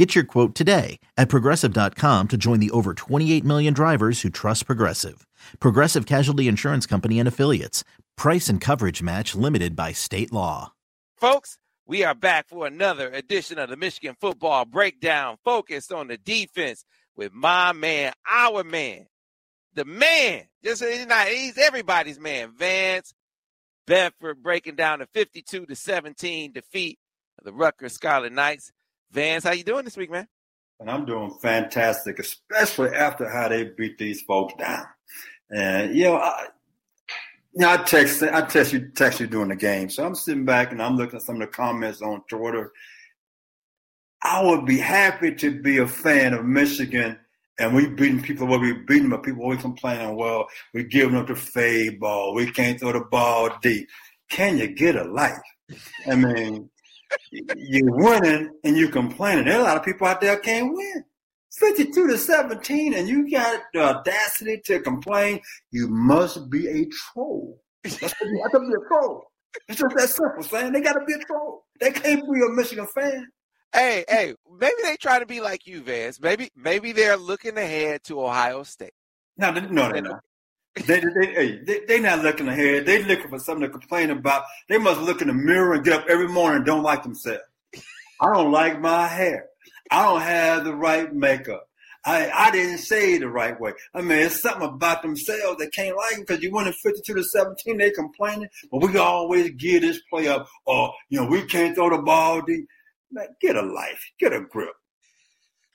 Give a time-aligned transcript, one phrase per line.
[0.00, 4.64] Get your quote today at progressive.com to join the over 28 million drivers who trust
[4.64, 5.26] Progressive.
[5.60, 7.84] Progressive Casualty Insurance Company and Affiliates.
[8.16, 10.72] Price and coverage match limited by state law.
[11.18, 16.16] Folks, we are back for another edition of the Michigan Football Breakdown focused on the
[16.16, 16.82] defense
[17.14, 19.04] with my man, our man,
[19.74, 20.44] the man.
[20.64, 22.52] Just he's not he's everybody's man.
[22.56, 23.12] Vance
[23.86, 26.98] Bedford breaking down a 52 to 17 defeat
[27.38, 28.72] of the Rutgers Scarlet Knights.
[29.12, 30.28] Vance, how you doing this week, man?
[30.78, 34.86] And I'm doing fantastic, especially after how they beat these folks down.
[35.50, 36.46] And you know, I,
[37.52, 39.90] you know, I text, I text you, text you during the game.
[39.90, 42.72] So I'm sitting back and I'm looking at some of the comments on Twitter.
[44.22, 47.18] I would be happy to be a fan of Michigan,
[47.58, 50.14] and we beating people where we beating them, but people always complaining.
[50.14, 52.34] Well, we giving up the fade ball.
[52.34, 53.88] We can't throw the ball deep.
[54.28, 55.40] Can you get a life?
[56.06, 56.70] I mean,
[57.32, 59.44] you're winning and you're complaining.
[59.44, 61.04] There are a lot of people out there can't win.
[61.58, 65.40] 52 to 17, and you got the audacity to complain.
[65.72, 67.60] You must be a troll.
[67.84, 69.24] You have to be a troll.
[69.68, 71.64] It's just that simple, saying they got to be a troll.
[71.80, 73.26] They can't be a Michigan fan.
[73.72, 76.20] Hey, hey, maybe they try to be like you, Vance.
[76.20, 78.92] Maybe, maybe they're looking ahead to Ohio State.
[79.36, 80.20] No, no, they're not.
[80.76, 82.86] They, they, they, they, not looking ahead.
[82.86, 84.44] They looking for something to complain about.
[84.68, 87.42] They must look in the mirror and get up every morning and don't like themselves.
[88.20, 89.46] I don't like my hair.
[89.90, 91.66] I don't have the right makeup.
[92.04, 93.72] I, I didn't say the right way.
[93.94, 97.24] I mean, it's something about themselves they can't like because you went in 52 to
[97.24, 100.48] 17, they complaining, but we always gear this play up.
[100.64, 102.66] Or, you know, we can't throw the ball deep.
[103.10, 104.70] Man, get a life, get a grip.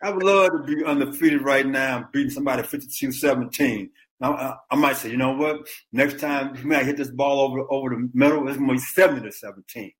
[0.01, 3.89] I would love to be undefeated right now, beating somebody 52 17.
[4.19, 5.67] Now, I, I, might say, you know what?
[5.91, 9.21] Next time you might hit this ball over over the middle, it's to be 70
[9.21, 9.91] to 17.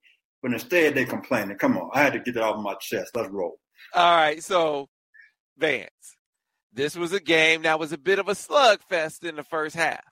[0.42, 1.58] But instead, they complaining.
[1.58, 3.12] Come on, I had to get that off my chest.
[3.16, 3.59] Let's roll.
[3.94, 4.90] All right, so
[5.58, 6.18] Vance,
[6.74, 10.03] this was a game that was a bit of a slugfest in the first half.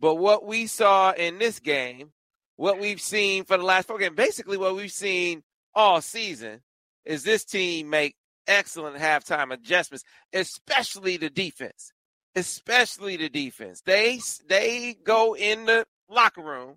[0.00, 2.12] But what we saw in this game,
[2.56, 5.42] what we've seen for the last four games, basically what we've seen
[5.74, 6.60] all season,
[7.04, 8.14] is this team make
[8.46, 11.92] excellent halftime adjustments, especially the defense.
[12.36, 13.82] Especially the defense.
[13.84, 16.76] They they go in the locker room,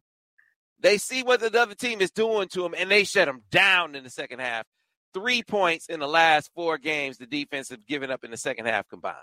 [0.80, 3.96] they see what the other team is doing to them, and they shut them down
[3.96, 4.66] in the second half
[5.14, 8.66] three points in the last four games the defense have given up in the second
[8.66, 9.18] half combined.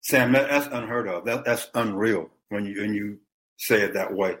[0.00, 1.24] Sam, that's unheard of.
[1.24, 3.18] That, that's unreal when you when you
[3.56, 4.36] say it that way.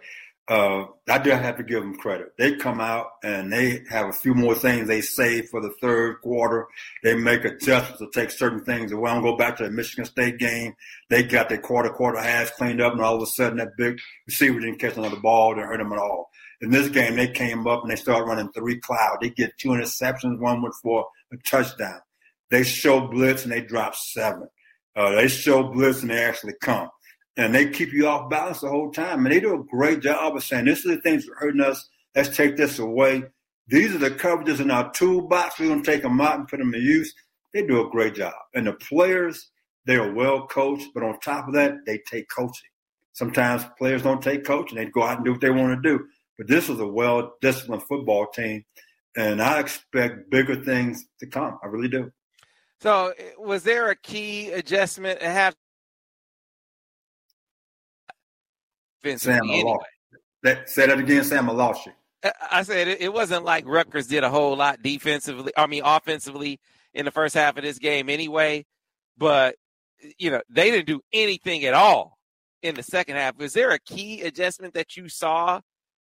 [0.46, 2.32] Uh, I do have to give them credit.
[2.36, 6.20] They come out and they have a few more things they say for the third
[6.20, 6.66] quarter.
[7.02, 9.10] They make adjustments to take certain things away.
[9.10, 10.74] I don't go back to the Michigan State game.
[11.08, 13.98] They got their quarter, quarter halves cleaned up, and all of a sudden that big
[14.26, 15.54] receiver didn't catch another ball.
[15.54, 16.30] Didn't hurt them at all.
[16.60, 19.18] In this game, they came up and they started running three cloud.
[19.22, 22.00] They get two interceptions, one went for a touchdown.
[22.50, 24.48] They show blitz and they drop seven.
[24.94, 26.88] Uh, they show blitz and they actually come.
[27.36, 29.26] And they keep you off balance the whole time.
[29.26, 31.60] And they do a great job of saying, this is the things that are hurting
[31.60, 31.88] us.
[32.14, 33.24] Let's take this away.
[33.66, 35.58] These are the coverages in our toolbox.
[35.58, 37.12] We're going to take them out and put them in use.
[37.52, 38.34] They do a great job.
[38.54, 39.50] And the players,
[39.86, 40.88] they are well coached.
[40.94, 42.68] But on top of that, they take coaching.
[43.14, 44.76] Sometimes players don't take coaching.
[44.76, 46.04] They go out and do what they want to do.
[46.36, 48.64] But this is a well disciplined football team,
[49.16, 51.58] and I expect bigger things to come.
[51.62, 52.10] I really do.
[52.80, 55.28] So, eh, was there a key adjustment to
[59.12, 59.20] have?
[59.20, 59.76] Sam, anyway?
[60.42, 61.48] that, say that again, Sam.
[61.48, 61.92] I lost you.
[62.50, 65.52] I said it, it wasn't like Rutgers did a whole lot defensively.
[65.56, 66.58] I mean, offensively
[66.94, 68.64] in the first half of this game, anyway.
[69.16, 69.56] But
[70.18, 72.18] you know, they didn't do anything at all
[72.62, 73.36] in the second half.
[73.36, 75.60] Was there a key adjustment that you saw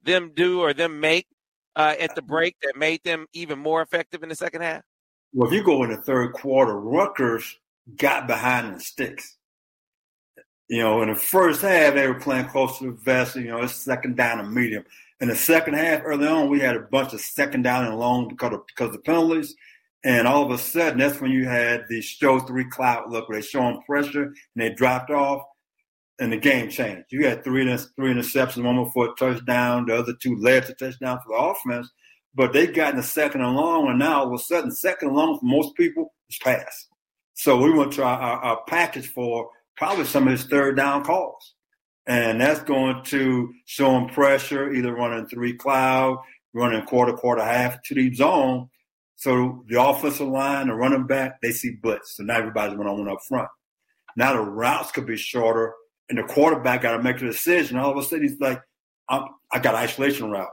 [0.02, 1.26] them do or them make
[1.74, 4.82] uh, at the break that made them even more effective in the second half?
[5.32, 7.56] Well, if you go in the third quarter, Rutgers
[7.96, 9.35] got behind the sticks.
[10.68, 13.36] You know, in the first half, they were playing close to the vest.
[13.36, 14.84] You know, it's second down and medium.
[15.20, 18.28] In the second half, early on, we had a bunch of second down and long
[18.28, 19.54] because of, because of penalties.
[20.04, 23.40] And all of a sudden, that's when you had the show three cloud look where
[23.40, 25.42] they showing pressure and they dropped off
[26.18, 27.06] and the game changed.
[27.10, 31.18] You had three three interceptions, one for a touchdown, the other two led to touchdown
[31.24, 31.90] for the offense.
[32.34, 35.08] But they got in the second and long, and now all of a sudden, second
[35.08, 36.86] and long for most people is pass.
[37.34, 41.04] So we went to our, our, our package for probably some of his third down
[41.04, 41.54] calls.
[42.06, 46.18] And that's going to show him pressure, either running three cloud,
[46.54, 48.68] running quarter, quarter, half to deep zone.
[49.16, 52.16] So the offensive line, the running back, they see blitz.
[52.16, 53.48] So now everybody's running one up front.
[54.16, 55.74] Now the routes could be shorter,
[56.08, 57.76] and the quarterback got to make a decision.
[57.76, 58.60] All of a sudden, he's like,
[59.08, 60.48] i got isolation route,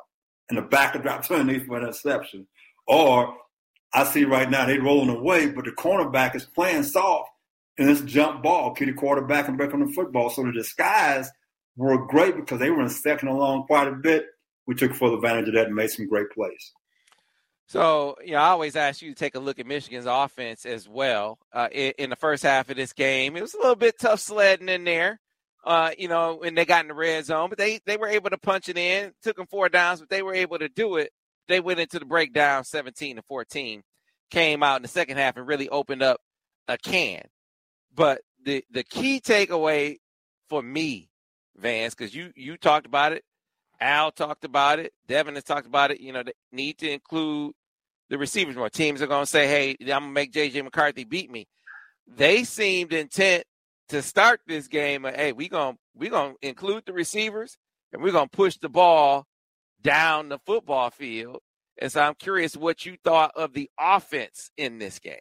[0.49, 2.47] and the backer drops underneath for an interception.
[2.87, 3.35] Or
[3.93, 7.29] I see right now they rolling away, but the cornerback is playing soft,
[7.77, 10.29] and it's jump ball, the quarterback and back on the football.
[10.29, 11.29] So the disguise
[11.75, 14.25] were great because they were in second along quite a bit.
[14.67, 16.71] We took full advantage of that and made some great plays.
[17.67, 20.87] So, you know, I always ask you to take a look at Michigan's offense as
[20.87, 21.39] well.
[21.51, 24.19] Uh, in, in, the first half of this game, it was a little bit tough
[24.19, 25.19] sledding in there.
[25.65, 28.29] Uh, you know, when they got in the red zone, but they they were able
[28.29, 29.13] to punch it in.
[29.23, 31.11] Took them four downs, but they were able to do it.
[31.47, 33.81] They went into the breakdown, seventeen to fourteen.
[34.29, 36.19] Came out in the second half and really opened up
[36.67, 37.23] a can.
[37.95, 39.97] But the the key takeaway
[40.49, 41.09] for me,
[41.57, 43.23] Vance, because you you talked about it,
[43.79, 45.99] Al talked about it, Devin has talked about it.
[45.99, 47.53] You know, they need to include
[48.09, 48.69] the receivers more.
[48.69, 51.47] Teams are going to say, "Hey, I'm gonna make JJ McCarthy beat me."
[52.07, 53.45] They seemed intent
[53.89, 55.03] to start this game.
[55.03, 57.57] Hey, we gonna we gonna include the receivers
[57.91, 59.27] and we're gonna push the ball
[59.81, 61.39] down the football field.
[61.79, 65.17] And so I'm curious what you thought of the offense in this game.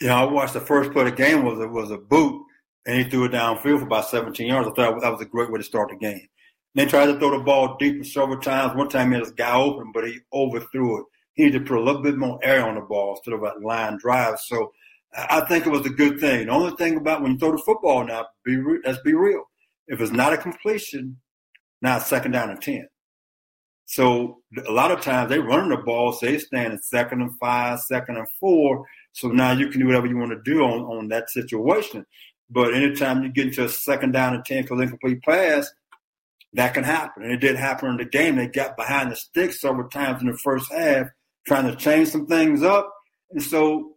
[0.00, 2.44] Yeah, I watched the first play of the game was a, was a boot,
[2.86, 4.68] and he threw it downfield for about 17 yards.
[4.68, 6.26] I thought that was a great way to start the game.
[6.74, 8.76] They tried to throw the ball deeper several times.
[8.76, 11.06] One time he had this guy open, but he overthrew it.
[11.34, 13.54] He needed to put a little bit more air on the ball instead of a
[13.60, 14.38] line drive.
[14.38, 14.72] So
[15.16, 16.46] I think it was a good thing.
[16.46, 19.44] The only thing about when you throw the football now, be re- let's be real.
[19.88, 21.16] If it's not a completion,
[21.82, 22.88] now it's second down and 10.
[23.86, 27.36] So a lot of times they running the ball, so they stand in second and
[27.38, 28.84] five, second and four.
[29.12, 32.06] So now you can do whatever you want to do on, on that situation.
[32.50, 35.70] But anytime you get into a second down and 10 because incomplete pass,
[36.54, 37.24] that can happen.
[37.24, 38.36] And it did happen in the game.
[38.36, 41.08] They got behind the sticks several times in the first half,
[41.46, 42.90] trying to change some things up.
[43.30, 43.96] And so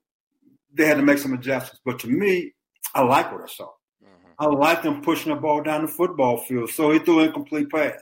[0.74, 1.80] they had to make some adjustments.
[1.86, 2.54] But to me,
[2.94, 3.70] I like what I saw.
[4.04, 4.32] Mm-hmm.
[4.40, 6.70] I like them pushing the ball down the football field.
[6.72, 8.00] So he threw incomplete pass.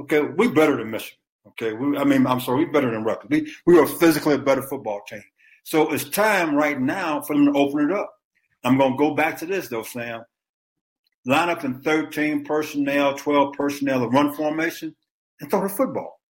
[0.00, 1.18] Okay, we better than Michigan.
[1.48, 3.28] Okay, we, I mean, I'm sorry, we better than Rutgers.
[3.28, 5.22] We, we are physically a better football team.
[5.64, 8.12] So it's time right now for them to open it up.
[8.64, 10.22] I'm going to go back to this though, Sam.
[11.26, 14.94] Line up in 13 personnel, 12 personnel, a run formation,
[15.40, 16.20] and throw the football.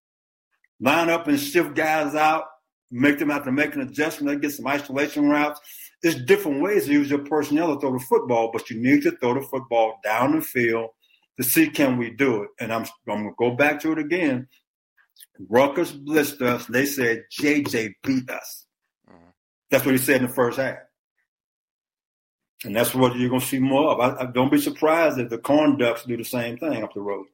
[0.80, 2.44] Line up and shift guys out,
[2.90, 5.60] make them have to make an adjustment, they get some isolation routes.
[6.02, 9.12] There's different ways to use your personnel to throw the football, but you need to
[9.12, 10.90] throw the football down the field
[11.38, 12.50] to see can we do it.
[12.58, 14.48] And I'm, I'm going to go back to it again.
[15.48, 16.66] Rutgers blitzed us.
[16.66, 18.66] They said JJ beat us.
[19.70, 20.78] That's what he said in the first half.
[22.64, 24.00] And that's what you're going to see more of.
[24.00, 27.00] I, I, don't be surprised if the corn ducks do the same thing up the
[27.00, 27.26] road.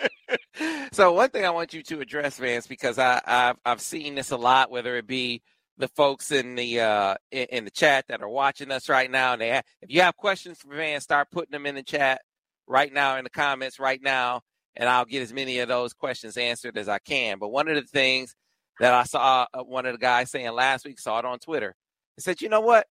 [0.92, 4.30] so one thing I want you to address, Vance, because I, I've, I've seen this
[4.30, 5.42] a lot, whether it be
[5.76, 9.42] the folks in the uh, in, the chat that are watching us right now, and
[9.42, 12.22] they have, if you have questions for Vance, start putting them in the chat
[12.66, 14.40] right now in the comments right now,
[14.74, 17.38] and I'll get as many of those questions answered as I can.
[17.38, 18.34] But one of the things
[18.80, 21.74] that I saw uh, one of the guys saying last week, saw it on Twitter,
[22.16, 22.86] he said, "You know what?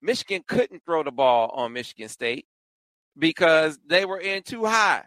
[0.00, 2.46] Michigan couldn't throw the ball on Michigan State
[3.16, 5.04] because they were in two high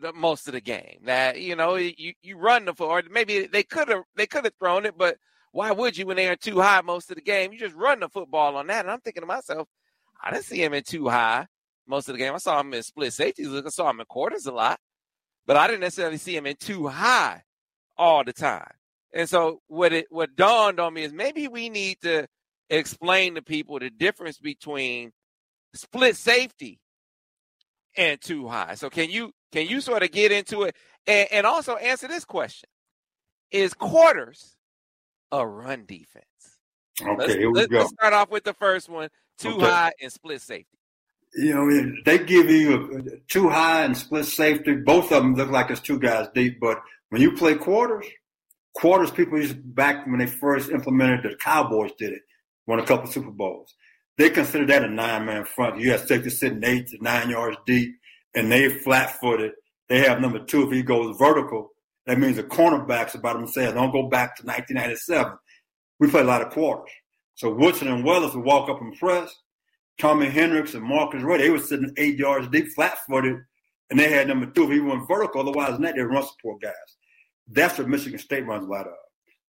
[0.00, 1.00] the most of the game.
[1.04, 4.54] That you know, you you run the or maybe they could have they could have
[4.58, 5.16] thrown it, but
[5.52, 7.52] why would you when they are two high most of the game?
[7.52, 8.84] You just run the football on that.
[8.84, 9.68] And I'm thinking to myself,
[10.22, 11.46] I didn't see him in two high
[11.86, 12.34] most of the game.
[12.34, 13.48] I saw him in split safeties.
[13.52, 14.78] I saw him in quarters a lot,
[15.46, 17.42] but I didn't necessarily see him in two high
[17.96, 18.70] all the time.
[19.16, 22.26] And so what it what dawned on me is maybe we need to
[22.68, 25.10] explain to people the difference between
[25.72, 26.80] split safety
[27.96, 28.74] and two high.
[28.74, 32.26] So can you can you sort of get into it and, and also answer this
[32.26, 32.68] question?
[33.50, 34.54] Is quarters
[35.32, 36.26] a run defense?
[37.00, 37.78] Okay, let's, here we let's, go.
[37.78, 39.08] Let's start off with the first one:
[39.38, 39.64] too okay.
[39.64, 40.76] high and split safety.
[41.36, 44.74] You know, they give you a, two high and split safety.
[44.74, 48.04] Both of them look like it's two guys deep, but when you play quarters,
[48.76, 52.22] quarters people used back when they first implemented the Cowboys did it
[52.66, 53.74] won a couple Super Bowls.
[54.18, 55.80] They considered that a nine man front.
[55.80, 57.94] You have safety sitting eight to nine yards deep,
[58.34, 59.52] and they flat footed.
[59.88, 60.66] They have number two.
[60.66, 61.70] If he goes vertical,
[62.06, 63.74] that means the cornerbacks about themselves.
[63.74, 65.38] Don't go back to 1997.
[66.00, 66.90] We play a lot of quarters.
[67.34, 69.34] So Woodson and Wells would walk up and press.
[69.98, 73.36] Tommy Hendricks and Marcus Ray, they were sitting eight yards deep, flat footed,
[73.90, 74.64] and they had number two.
[74.64, 76.72] If he went vertical, otherwise, net, they run support guys.
[77.48, 78.92] That's what Michigan State runs lot of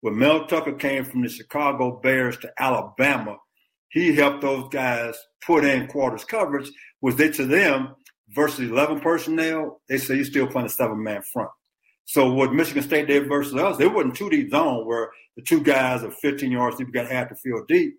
[0.03, 3.37] when Mel Tucker came from the Chicago Bears to Alabama,
[3.89, 6.71] he helped those guys put in quarters coverage,
[7.01, 7.95] was they to them,
[8.31, 11.51] versus 11 personnel, they say you're still playing a seven man front.
[12.05, 15.61] So what Michigan State did versus us, they wasn't two deep zone where the two
[15.61, 17.95] guys are 15 yards deep, got half the field deep.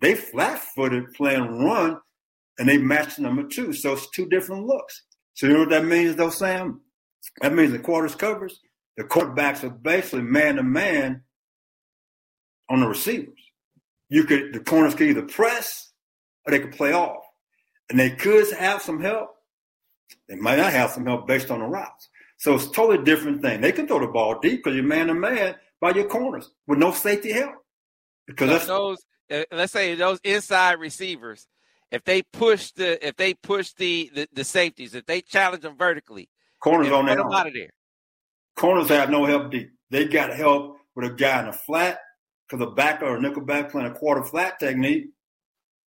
[0.00, 1.98] They flat footed playing run
[2.58, 3.72] and they matched number two.
[3.72, 5.04] So it's two different looks.
[5.34, 6.80] So you know what that means though, Sam?
[7.40, 8.60] That means the quarters covers,
[8.96, 11.22] the quarterbacks are basically man to man
[12.68, 13.38] on the receivers.
[14.08, 15.92] You could the corners could either press
[16.46, 17.22] or they could play off.
[17.88, 19.30] And they could have some help.
[20.28, 22.08] They might not have some help based on the routes.
[22.38, 23.60] So it's a totally different thing.
[23.60, 26.78] They can throw the ball deep because you're man to man by your corners with
[26.78, 27.54] no safety help.
[28.26, 28.98] Because that's those
[29.30, 31.46] uh, let's say those inside receivers,
[31.90, 35.76] if they push the if they push the the, the safeties, if they challenge them
[35.76, 36.28] vertically,
[36.60, 37.70] corners on their out of there.
[38.56, 39.70] Corners have no help deep.
[39.90, 41.98] They got help with a guy in a flat
[42.48, 45.06] because a backer or a nickel back playing a quarter flat technique,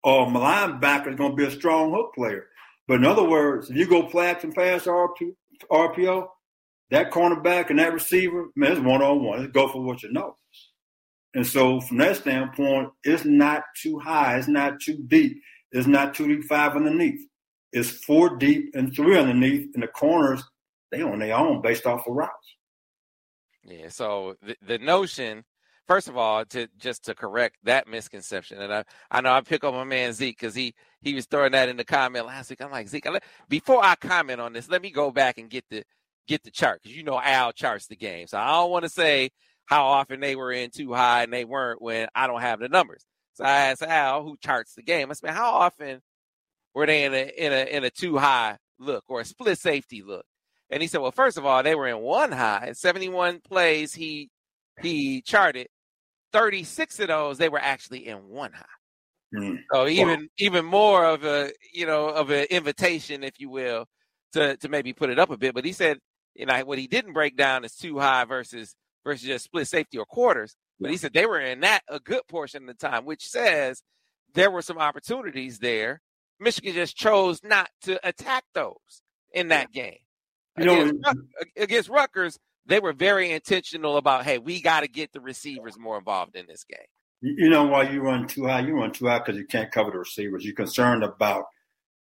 [0.03, 2.45] or a linebacker is going to be a strong hook player.
[2.87, 5.33] But in other words, if you go flat and pass RP,
[5.71, 6.27] RPO,
[6.91, 9.43] that cornerback and that receiver, man, it's one on one.
[9.43, 10.35] It's go for what you know.
[11.35, 15.39] And so from that standpoint, it's not two high, it's not too deep,
[15.71, 17.21] it's not two deep, five underneath.
[17.71, 20.43] It's four deep and three underneath, and the corners
[20.91, 22.55] they on their own based off of routes.
[23.63, 23.89] Yeah.
[23.89, 25.43] So the, the notion,
[25.87, 29.63] first of all, to just to correct that misconception, and I I know I pick
[29.63, 32.61] on my man Zeke because he he was throwing that in the comment last week.
[32.61, 33.07] I'm like Zeke,
[33.47, 35.83] before I comment on this, let me go back and get the
[36.27, 38.89] get the chart because you know Al charts the game, so I don't want to
[38.89, 39.29] say
[39.65, 42.69] how often they were in two high and they weren't when I don't have the
[42.69, 43.05] numbers.
[43.33, 45.11] So I asked Al, who charts the game.
[45.11, 46.01] I said, how often
[46.73, 50.01] were they in a in a in a two high look or a split safety
[50.01, 50.25] look?
[50.69, 52.71] And he said, well, first of all, they were in one high.
[52.73, 54.29] 71 plays he
[54.81, 55.67] he charted.
[56.31, 58.65] 36 of those they were actually in one high.
[59.35, 59.57] Mm.
[59.71, 60.27] So even wow.
[60.37, 63.85] even more of a you know of an invitation, if you will,
[64.33, 65.53] to to maybe put it up a bit.
[65.53, 65.99] But he said,
[66.35, 69.97] you know, what he didn't break down is two high versus versus just split safety
[69.97, 70.55] or quarters.
[70.79, 73.83] But he said they were in that a good portion of the time, which says
[74.33, 76.01] there were some opportunities there.
[76.39, 79.01] Michigan just chose not to attack those
[79.33, 79.97] in that game.
[80.61, 81.13] You against, know,
[81.57, 85.97] against Rutgers, they were very intentional about, hey, we got to get the receivers more
[85.97, 86.79] involved in this game.
[87.21, 88.61] You know why you run two high?
[88.61, 90.45] You run two high because you can't cover the receivers.
[90.45, 91.45] You're concerned about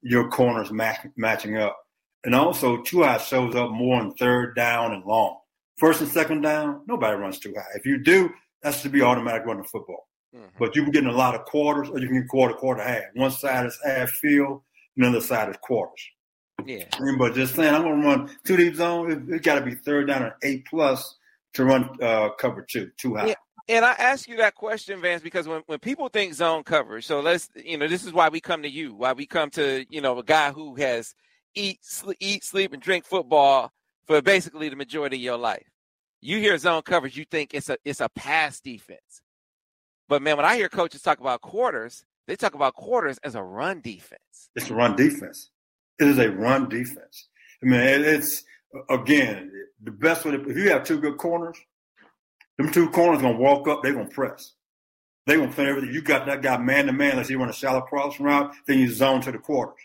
[0.01, 1.77] your corners match, matching up.
[2.23, 5.37] And also, two high shows up more on third down and long.
[5.77, 7.65] First and second down, nobody runs two high.
[7.75, 8.29] If you do,
[8.61, 10.07] that's to be automatic running football.
[10.35, 10.57] Mm-hmm.
[10.57, 12.81] But you can get in a lot of quarters, or you can get quarter, quarter,
[12.81, 13.03] half.
[13.13, 14.61] One side is half field,
[14.95, 16.01] and the other side is quarters.
[16.67, 16.85] Yeah.
[17.17, 19.11] but just saying, I'm going to run two deep zone.
[19.11, 21.17] It, it got to be third down and eight plus
[21.53, 23.27] to run uh, cover two, too high.
[23.27, 23.35] Yeah.
[23.69, 27.21] And I ask you that question, Vance, because when, when people think zone coverage, so
[27.21, 30.01] let's, you know, this is why we come to you, why we come to, you
[30.01, 31.15] know, a guy who has
[31.55, 33.71] eat, sleep, eat, sleep, and drink football
[34.05, 35.69] for basically the majority of your life.
[36.19, 39.21] You hear zone coverage, you think it's a it's a pass defense.
[40.09, 43.43] But man, when I hear coaches talk about quarters, they talk about quarters as a
[43.43, 44.49] run defense.
[44.55, 45.49] It's a run defense.
[45.99, 47.29] It is a run defense.
[47.61, 48.43] I mean, it's
[48.89, 49.51] again
[49.83, 50.31] the best way.
[50.31, 51.57] To, if you have two good corners,
[52.57, 53.83] them two corners gonna walk up.
[53.83, 54.53] They're gonna press.
[55.25, 55.93] They're gonna play everything.
[55.93, 57.23] You got that guy man to man.
[57.23, 59.79] Say you run a shallow crossing route, then you zone to the quarters.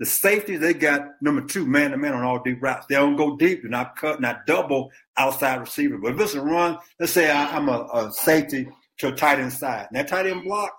[0.00, 2.86] The safety, they got number two, man to man on all deep routes.
[2.86, 3.60] They don't go deep.
[3.62, 5.98] They're not cut, not double outside receiver.
[5.98, 8.66] But if it's a run, let's say I, am a, a, safety
[8.98, 9.88] to a tight end side.
[9.90, 10.72] And that tight end block,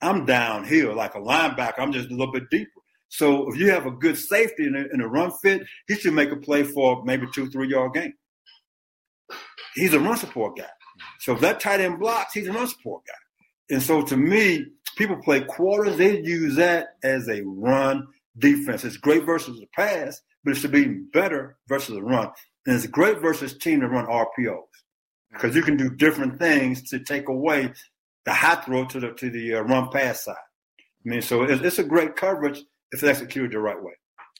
[0.00, 1.80] I'm downhill like a linebacker.
[1.80, 2.77] I'm just a little bit deeper.
[3.08, 6.14] So if you have a good safety in a, in a run fit, he should
[6.14, 8.14] make a play for maybe two, three yard gain.
[9.74, 10.68] He's a run support guy.
[11.20, 13.74] So if that tight end blocks, he's a run support guy.
[13.74, 15.96] And so to me, people play quarters.
[15.96, 18.06] They use that as a run
[18.38, 18.84] defense.
[18.84, 22.30] It's great versus the pass, but it should be better versus the run.
[22.66, 24.64] And it's great versus team to run RPOs
[25.32, 27.72] because you can do different things to take away
[28.24, 30.34] the high throw to the to the uh, run pass side.
[31.06, 32.62] I mean, so it's, it's, a great coverage
[32.92, 33.92] if it's executed the right way.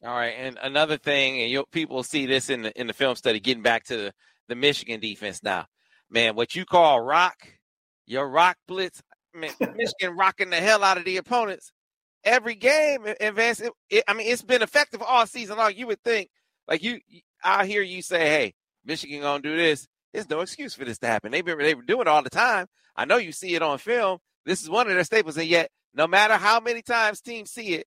[0.04, 3.16] All right, and another thing, and you people see this in the in the film
[3.16, 3.40] study.
[3.40, 4.12] Getting back to the,
[4.48, 5.66] the Michigan defense now,
[6.10, 7.36] man, what you call rock,
[8.06, 9.02] your rock blitz,
[9.34, 11.72] man, Michigan rocking the hell out of the opponents
[12.24, 13.60] every game, Advance.
[13.60, 15.72] It, it, I mean, it's been effective all season long.
[15.74, 16.30] You would think,
[16.66, 17.00] like you,
[17.42, 21.06] I hear you say, "Hey, Michigan gonna do this." There's no excuse for this to
[21.06, 21.32] happen.
[21.32, 22.66] They've been they were doing it all the time.
[22.96, 24.18] I know you see it on film.
[24.44, 27.74] This is one of their staples, and yet, no matter how many times teams see
[27.74, 27.86] it,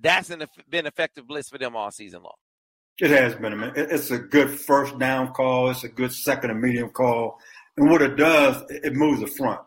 [0.00, 2.34] that's an, been effective blitz for them all season long.
[2.98, 3.72] It has been.
[3.76, 5.70] It's a good first down call.
[5.70, 7.38] It's a good second and medium call.
[7.76, 9.60] And what it does, it moves the front.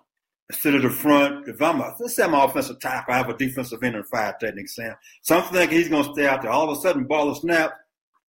[0.50, 1.48] instead of the front.
[1.48, 4.08] If I'm a, let's say I'm an offensive tackle, I have a defensive end and
[4.08, 4.96] five technique, Sam.
[5.22, 6.52] So I'm thinking he's going to stay out there.
[6.52, 7.74] All of a sudden, ball is snap.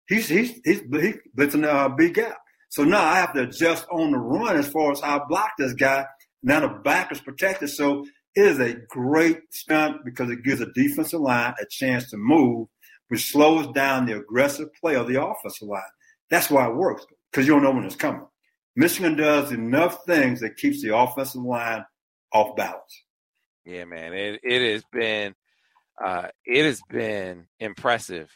[0.09, 2.39] He's he's he's, he's blitzing uh, big gap.
[2.69, 5.53] So now I have to adjust on the run as far as how I block
[5.59, 6.07] this guy.
[6.43, 7.71] Now the back is protected.
[7.71, 12.19] So it is a great stunt because it gives a defensive line a chance to
[12.19, 12.69] move,
[13.09, 15.83] which slows down the aggressive play of the offensive line.
[16.31, 18.27] That's why it works because you don't know when it's coming.
[18.77, 21.85] Michigan does enough things that keeps the offensive line
[22.33, 23.03] off balance.
[23.65, 25.35] Yeah, man, it it has been
[26.03, 28.31] uh, it has been impressive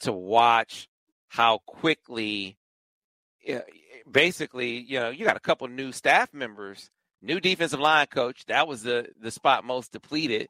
[0.00, 0.88] to watch
[1.28, 2.56] how quickly,
[4.10, 6.90] basically, you know, you got a couple new staff members,
[7.22, 8.44] new defensive line coach.
[8.46, 10.48] That was the the spot most depleted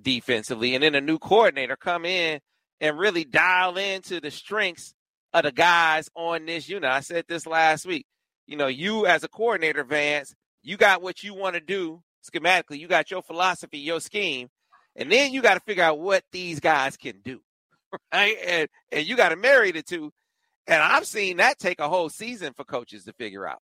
[0.00, 2.40] defensively, and then a new coordinator come in
[2.80, 4.94] and really dial into the strengths
[5.32, 6.90] of the guys on this unit.
[6.90, 8.06] I said this last week.
[8.46, 12.78] You know, you as a coordinator, Vance, you got what you want to do schematically.
[12.78, 14.48] You got your philosophy, your scheme,
[14.96, 17.40] and then you got to figure out what these guys can do,
[18.12, 18.36] right?
[18.46, 20.12] And and you got to marry the two.
[20.66, 23.60] And I've seen that take a whole season for coaches to figure out.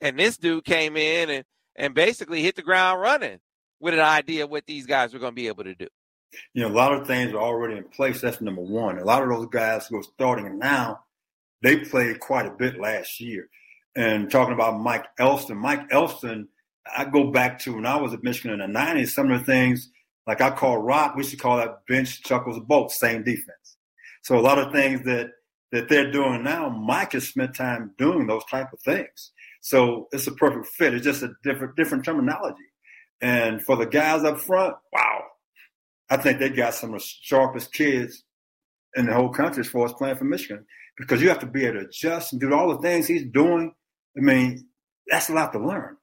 [0.00, 1.44] And this dude came in and
[1.76, 3.38] and basically hit the ground running
[3.80, 5.88] with an idea of what these guys were going to be able to do.
[6.54, 8.20] You know, a lot of things are already in place.
[8.20, 8.98] That's number one.
[8.98, 11.00] A lot of those guys who are starting now,
[11.62, 13.48] they played quite a bit last year.
[13.94, 16.48] And talking about Mike Elston, Mike Elston,
[16.96, 19.46] I go back to when I was at Michigan in the 90s, some of the
[19.46, 19.90] things
[20.26, 23.76] like I call rock, we should call that bench chuckles both, same defense.
[24.22, 25.30] So a lot of things that
[25.72, 29.32] that they're doing now, Mike has spent time doing those type of things.
[29.66, 30.94] So it's a perfect fit.
[30.94, 32.62] It's just a different different terminology.
[33.20, 35.24] And for the guys up front, wow,
[36.08, 38.22] I think they got some of the sharpest kids
[38.94, 40.64] in the whole country as far as playing for Michigan
[40.96, 43.74] because you have to be able to adjust and do all the things he's doing.
[44.16, 44.68] I mean,
[45.08, 45.96] that's a lot to learn.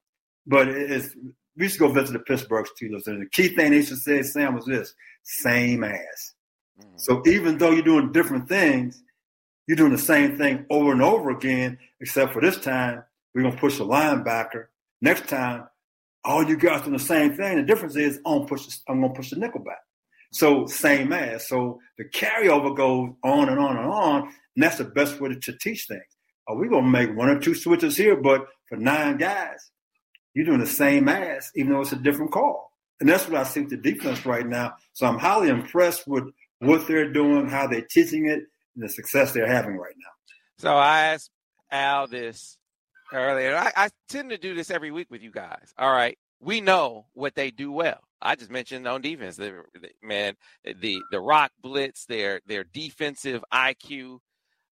[0.45, 1.15] But it's
[1.55, 3.95] we used to go visit the Pittsburgh Steelers, and the key thing they used to
[3.95, 4.93] say, Sam, was this:
[5.23, 6.33] same ass.
[6.81, 6.97] Mm-hmm.
[6.97, 9.01] So even though you're doing different things,
[9.67, 13.57] you're doing the same thing over and over again, except for this time we're gonna
[13.57, 14.65] push the linebacker.
[15.01, 15.67] Next time,
[16.23, 17.57] all you guys doing the same thing.
[17.57, 18.65] The difference is I'm push.
[18.87, 19.79] I'm gonna push the nickel back.
[20.31, 21.47] So same as.
[21.47, 25.39] So the carryover goes on and on and on, and that's the best way to,
[25.39, 26.01] to teach things.
[26.47, 29.71] Are we gonna make one or two switches here, but for nine guys,
[30.33, 32.71] you're doing the same ass, even though it's a different call.
[32.99, 34.75] And that's what I see with the defense right now.
[34.93, 36.23] So I'm highly impressed with
[36.59, 38.43] what they're doing, how they're teaching it,
[38.75, 40.09] and the success they're having right now.
[40.57, 41.31] So I asked
[41.71, 42.57] Al this
[43.15, 43.55] earlier.
[43.55, 45.73] I, I tend to do this every week with you guys.
[45.77, 46.17] All right.
[46.39, 47.99] We know what they do well.
[48.21, 49.39] I just mentioned on defense,
[50.01, 54.19] man, the the rock blitz, their their defensive IQ,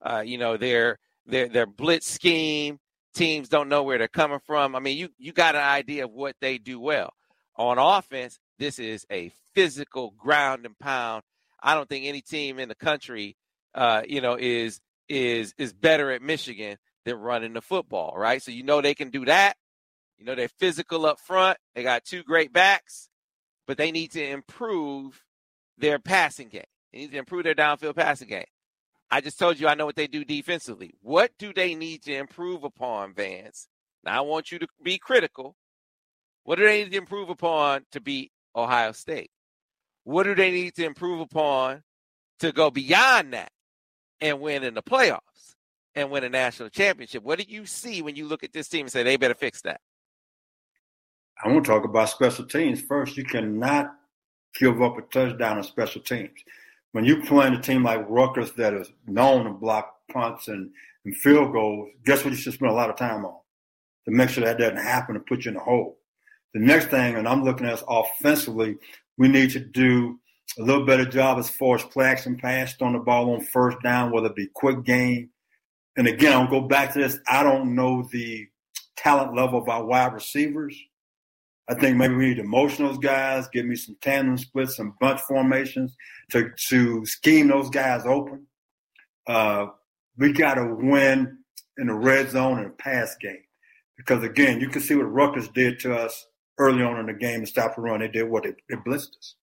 [0.01, 2.79] uh, you know, their their their blitz scheme,
[3.13, 4.75] teams don't know where they're coming from.
[4.75, 7.13] I mean, you you got an idea of what they do well.
[7.57, 11.23] On offense, this is a physical ground and pound.
[11.61, 13.35] I don't think any team in the country,
[13.75, 18.41] uh, you know, is is is better at Michigan than running the football, right?
[18.41, 19.55] So you know they can do that.
[20.17, 21.57] You know they're physical up front.
[21.73, 23.09] They got two great backs,
[23.65, 25.23] but they need to improve
[25.77, 26.63] their passing game.
[26.93, 28.45] They need to improve their downfield passing game.
[29.09, 30.93] I just told you I know what they do defensively.
[31.01, 33.67] What do they need to improve upon, Vance?
[34.03, 35.55] Now I want you to be critical.
[36.43, 39.31] What do they need to improve upon to beat Ohio State?
[40.03, 41.83] What do they need to improve upon
[42.39, 43.51] to go beyond that
[44.19, 45.55] and win in the playoffs
[45.95, 47.23] and win a national championship?
[47.23, 49.61] What do you see when you look at this team and say they better fix
[49.61, 49.81] that?
[51.43, 53.17] I want to talk about special teams first.
[53.17, 53.93] You cannot
[54.59, 56.43] give up a touchdown on special teams
[56.91, 60.71] when you're playing a team like Rutgers that is known to block punts and,
[61.05, 63.39] and field goals, guess what you should spend a lot of time on
[64.05, 65.97] to make sure that doesn't happen and put you in a hole.
[66.53, 68.77] The next thing, and I'm looking at us offensively,
[69.17, 70.19] we need to do
[70.59, 73.77] a little better job as far as play action pass on the ball on first
[73.81, 75.29] down, whether it be quick game.
[75.97, 77.19] And again, I'll go back to this.
[77.27, 78.47] I don't know the
[78.95, 80.77] talent level of our wide receivers.
[81.69, 84.95] I think maybe we need to motion those guys, give me some tandem splits, some
[84.99, 85.95] bunch formations
[86.31, 88.47] to to scheme those guys open.
[89.27, 89.67] Uh,
[90.17, 91.37] we got to win
[91.77, 93.43] in the red zone and pass game
[93.95, 96.27] because again, you can see what Rutgers did to us
[96.57, 98.01] early on in the game to stop the run.
[98.01, 99.35] They did what they, they blitzed us.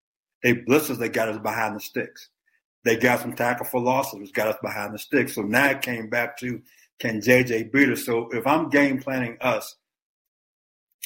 [0.43, 0.99] They blitzed us.
[0.99, 2.29] They got us behind the sticks.
[2.85, 5.35] They got some tackle for losses, got us behind the sticks.
[5.35, 6.63] So now it came back to
[6.99, 8.05] can JJ beat us?
[8.05, 9.77] So if I'm game planning us,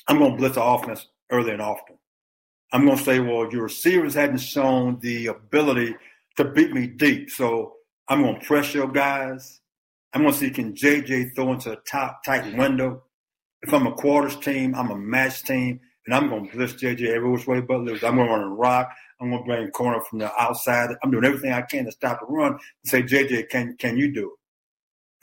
[0.09, 1.97] I'm going to blitz the offense early and often.
[2.73, 5.95] I'm going to say, well, your receivers hadn't shown the ability
[6.39, 7.31] to beat me deep.
[7.31, 7.75] So
[8.09, 9.61] I'm going to press your guys.
[10.13, 13.03] I'm going to see can JJ throw into a top tight window.
[13.63, 15.81] If I'm a quarters team, I'm a match team.
[16.07, 18.03] and I'm going to blitz JJ every which way but loose.
[18.03, 18.93] I'm going to run a rock.
[19.23, 20.91] I'm going to bring corner from the outside.
[21.03, 24.13] I'm doing everything I can to stop the run and say, JJ, can can you
[24.13, 24.39] do it?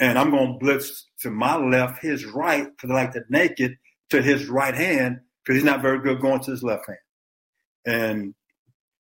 [0.04, 3.78] And I'm going to blitz to my left, his right, because I like to naked
[4.12, 7.00] to his right hand because he's not very good going to his left hand.
[7.86, 8.34] And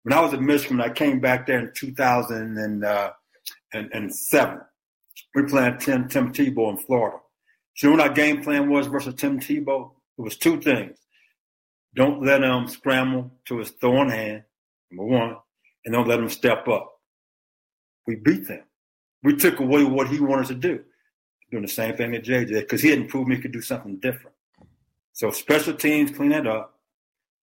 [0.03, 2.83] when I was at Michigan, I came back there in 2007.
[2.83, 4.57] Uh,
[5.33, 7.17] we playing Tim, Tim Tebow in Florida.
[7.75, 9.91] So what our game plan was versus Tim Tebow?
[10.17, 10.97] It was two things.
[11.95, 14.43] Don't let him scramble to his throwing hand,
[14.91, 15.35] number one,
[15.85, 16.99] and don't let him step up.
[18.07, 18.63] We beat them.
[19.23, 20.83] We took away what he wanted to do.
[21.51, 23.97] Doing the same thing that Jay did because he hadn't proven he could do something
[23.97, 24.35] different.
[25.13, 26.79] So special teams clean it up.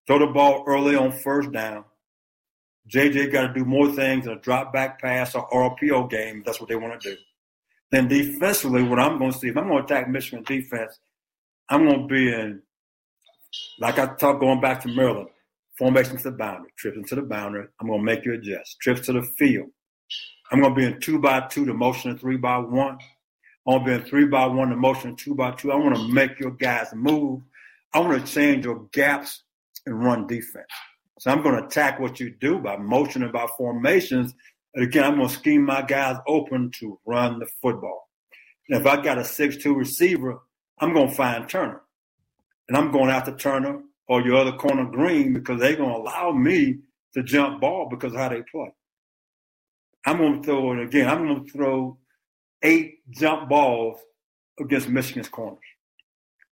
[0.07, 1.85] Throw the ball early on first down.
[2.91, 6.41] JJ got to do more things than a drop back pass or RPO game.
[6.43, 7.17] That's what they want to do.
[7.91, 10.99] Then defensively, what I'm going to see, if I'm going to attack Michigan defense,
[11.69, 12.61] I'm going to be in,
[13.79, 15.29] like I talked going back to Maryland,
[15.79, 17.65] formation to the boundary, trips into the boundary.
[17.79, 18.79] I'm going to make you adjust.
[18.79, 19.69] Trips to the field.
[20.51, 22.99] I'm going to be in two by two to motion and three by one.
[23.67, 25.71] I'm going to be in three by one to motion and two by two.
[25.71, 27.41] I want to make your guys move.
[27.93, 29.41] I want to change your gaps
[29.87, 30.67] and run defense.
[31.17, 34.35] So I'm going to attack what you do by motion and by formations
[34.73, 38.07] and again, I'm going to scheme my guys open to run the football.
[38.69, 40.39] And if I got a six-two receiver,
[40.79, 41.81] I'm going to find Turner.
[42.67, 46.31] And I'm going after Turner or your other corner Green because they're going to allow
[46.31, 46.79] me
[47.13, 48.73] to jump ball because how they play.
[50.05, 51.07] I'm going to throw it again.
[51.07, 51.97] I'm going to throw
[52.61, 53.99] eight jump balls
[54.59, 55.59] against Michigan's corners.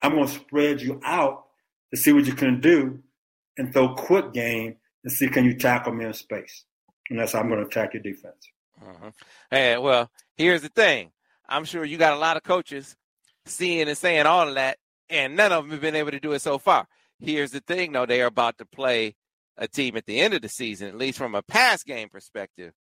[0.02, 1.46] I'm going to spread you out
[1.94, 3.00] to see what you can do
[3.58, 6.66] and throw quick game and see can you tackle me in space
[7.10, 8.50] and that's how I'm going to attack your defense.
[8.84, 9.10] Mm-hmm.
[9.52, 11.12] Hey, well, here's the thing.
[11.48, 12.96] I'm sure you got a lot of coaches
[13.46, 14.78] seeing and saying all of that,
[15.10, 16.88] and none of them have been able to do it so far.
[17.24, 19.16] Here's the thing, though, they are about to play
[19.58, 22.74] a team at the end of the season, at least from a pass game perspective,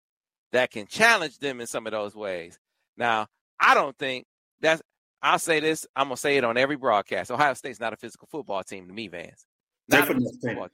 [0.51, 2.59] that can challenge them in some of those ways.
[2.97, 3.27] Now,
[3.59, 4.25] I don't think
[4.59, 4.81] that's.
[5.21, 5.87] I'll say this.
[5.95, 7.31] I'm gonna say it on every broadcast.
[7.31, 9.45] Ohio State's not a physical football team to me, Vance.
[9.87, 10.67] Not Definitely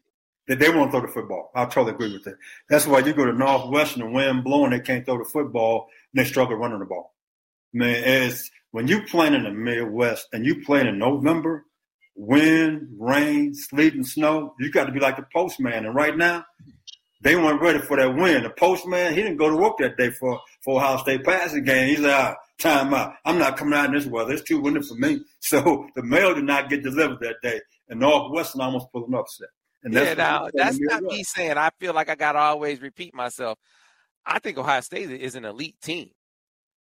[0.49, 1.51] that they won't throw the football.
[1.53, 2.37] I totally agree with that.
[2.69, 6.19] That's why you go to Northwestern and wind blowing, they can't throw the football and
[6.19, 7.13] they struggle running the ball.
[7.71, 11.65] Man, it's when you playing in the Midwest and you playing in November,
[12.19, 15.85] wind, rain, sleet, and snow, you got to be like the postman.
[15.85, 16.45] And right now,
[17.21, 18.43] they weren't ready for that win.
[18.43, 21.89] The postman, he didn't go to work that day for, for Ohio State passing game.
[21.89, 23.13] He's like, ah, time out.
[23.25, 24.33] I'm not coming out in this weather.
[24.33, 25.21] It's too windy for me.
[25.41, 27.61] So the mail did not get delivered that day.
[27.87, 29.47] And Northwestern almost pulled an upset.
[29.83, 32.81] And that's yeah, now that's not me saying I feel like I got to always
[32.81, 33.57] repeat myself.
[34.25, 36.09] I think Ohio State is an elite team.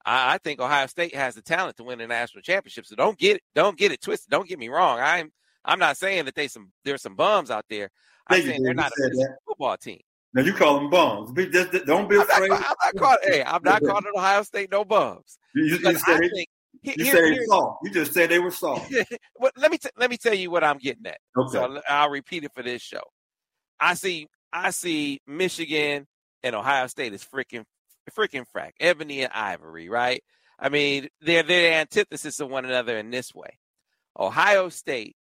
[0.07, 2.87] I, I, think Ohio State has the talent to win a national championship.
[2.87, 4.31] So don't get it, don't get it twisted.
[4.31, 5.01] Don't get me wrong.
[5.01, 5.31] I'm
[5.64, 7.90] I'm not saying that they some there's some bums out there.
[8.29, 9.11] I'm saying they're not a
[9.47, 10.01] football team.
[10.33, 11.33] Now you call them bums.
[11.33, 12.42] Be, just, don't be afraid.
[12.42, 13.19] I'm not, I'm not calling.
[13.23, 15.38] Hey, I'm not calling Ohio State no bums.
[15.55, 16.49] You, you, you said, think,
[16.83, 17.79] you here, said soft.
[17.85, 18.92] You just said they were soft.
[19.37, 21.19] well, let me t- let me tell you what I'm getting at.
[21.37, 21.53] Okay.
[21.53, 23.03] So I'll repeat it for this show.
[23.81, 26.07] I see I see Michigan
[26.42, 27.64] and Ohio State is freaking
[28.11, 30.23] freaking frack, ebony and ivory, right?
[30.59, 33.59] I mean, they're they're the antithesis of one another in this way.
[34.19, 35.16] Ohio State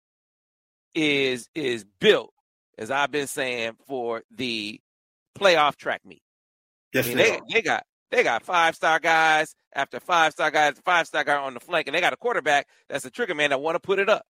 [0.94, 2.32] is is built,
[2.78, 4.80] as I've been saying, for the
[5.38, 6.22] playoff track meet.
[6.92, 10.50] Yes, I mean, they, they, they got they got five star guys after five star
[10.50, 13.34] guys, five star guy on the flank, and they got a quarterback that's a trigger
[13.34, 14.24] man that want to put it up,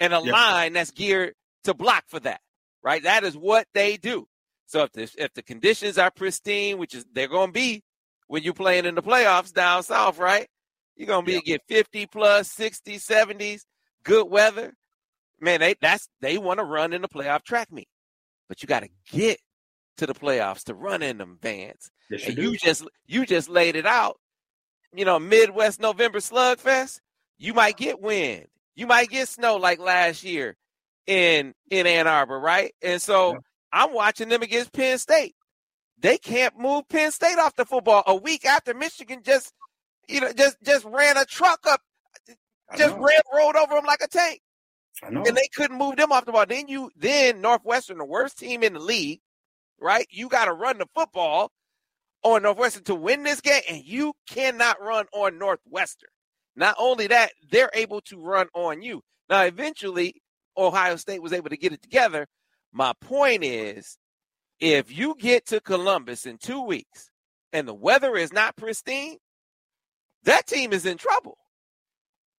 [0.00, 0.32] and a yes.
[0.32, 2.40] line that's geared to block for that
[2.82, 3.02] right?
[3.02, 4.26] That is what they do.
[4.66, 7.82] So if the if the conditions are pristine, which is they're going to be
[8.28, 10.46] when you're playing in the playoffs down south, right?
[10.96, 13.62] You're going to be get 50 plus, 60, 70s,
[14.04, 14.74] good weather.
[15.40, 17.88] Man, they that's they want to run in the playoff track meet.
[18.48, 19.38] But you got to get
[19.98, 21.90] to the playoffs to run in them Vance.
[22.10, 24.16] Yes, and you, just you just laid it out.
[24.92, 27.00] You know, Midwest November slugfest,
[27.38, 28.46] you might get wind.
[28.74, 30.56] You might get snow like last year
[31.06, 32.72] in in Ann Arbor, right?
[32.82, 33.38] And so yeah.
[33.72, 35.36] I'm watching them against Penn State.
[36.00, 39.52] They can't move Penn State off the football a week after Michigan just
[40.08, 41.80] you know just just ran a truck up,
[42.76, 44.40] just ran rolled over them like a tank.
[45.02, 46.46] And they couldn't move them off the ball.
[46.46, 49.20] Then you then Northwestern, the worst team in the league,
[49.80, 50.06] right?
[50.10, 51.52] You got to run the football
[52.22, 56.10] on Northwestern to win this game, and you cannot run on Northwestern.
[56.56, 59.02] Not only that, they're able to run on you.
[59.30, 60.20] Now, eventually,
[60.56, 62.26] Ohio State was able to get it together.
[62.72, 63.97] My point is,
[64.60, 67.10] if you get to Columbus in two weeks
[67.52, 69.18] and the weather is not pristine,
[70.24, 71.38] that team is in trouble.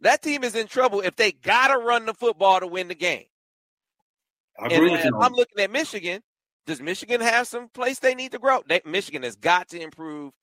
[0.01, 2.95] That team is in trouble if they got to run the football to win the
[2.95, 3.25] game.
[4.57, 5.11] I agree with you.
[5.19, 6.21] I'm looking at Michigan.
[6.65, 8.61] Does Michigan have some place they need to grow?
[8.67, 10.33] They, Michigan has got to improve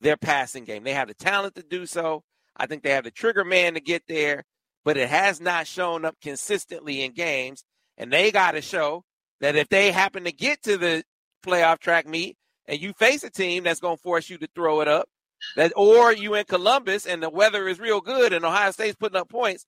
[0.00, 0.84] their passing game.
[0.84, 2.22] They have the talent to do so.
[2.56, 4.44] I think they have the trigger man to get there,
[4.84, 7.64] but it has not shown up consistently in games.
[7.98, 9.04] And they got to show
[9.40, 11.04] that if they happen to get to the
[11.44, 14.80] playoff track meet and you face a team that's going to force you to throw
[14.80, 15.08] it up,
[15.56, 19.18] that or you in Columbus and the weather is real good and Ohio State's putting
[19.18, 19.66] up points,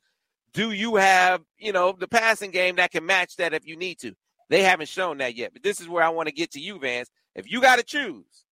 [0.53, 3.99] do you have, you know, the passing game that can match that if you need
[4.01, 4.15] to?
[4.49, 5.53] They haven't shown that yet.
[5.53, 7.11] But this is where I want to get to you, Vance.
[7.35, 8.45] If you got to choose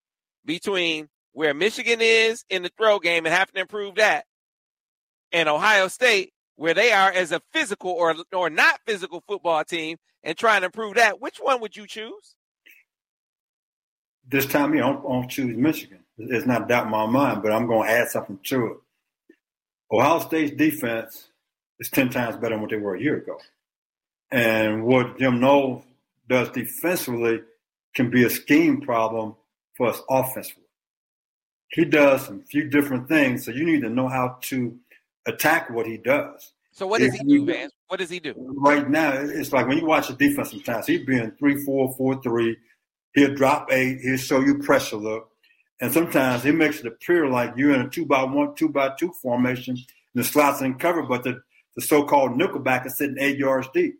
[0.45, 4.27] between where Michigan is in the throw game and having to improve that,
[5.33, 9.97] and Ohio State, where they are as a physical or or not physical football team
[10.23, 12.36] and trying to improve that, which one would you choose?
[14.29, 16.01] This time, I'm, don't, choose Michigan.
[16.19, 18.77] It's not doubt in my mind, but I'm going to add something to it.
[19.93, 21.29] Ohio State's defense
[21.79, 23.39] is 10 times better than what they were a year ago.
[24.31, 25.85] And what Jim Knowles
[26.29, 27.41] does defensively
[27.95, 29.37] can be a scheme problem
[29.77, 30.65] for us offensively.
[31.69, 34.77] He does a few different things, so you need to know how to
[35.27, 36.53] attack what he does.
[36.73, 37.71] So what does if he do, man?
[37.89, 38.35] What does he do?
[38.37, 42.21] Right now, it's like when you watch the defense sometimes, he's being three, four, four,
[42.23, 42.57] three.
[43.17, 43.99] He'll drop eight.
[44.03, 45.31] He'll show you pressure look.
[45.81, 48.93] And sometimes he makes it appear like you're in a two by one, two by
[48.99, 51.41] two formation, and the slots in cover, but the,
[51.75, 53.95] the so-called nickelback is sitting eight yards deep.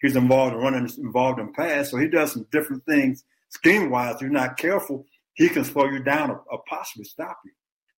[0.00, 4.16] He's involved in running, involved in pass, so he does some different things scheme-wise.
[4.16, 7.52] If you're not careful, he can slow you down or, or possibly stop you.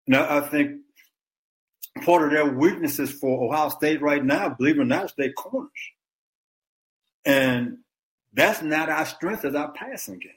[0.06, 0.80] Now, I think
[2.04, 5.32] part of their weaknesses for Ohio State right now, believe it or not, is their
[5.32, 5.70] corners.
[7.24, 7.78] And
[8.32, 10.32] that's not our strength as our passing game.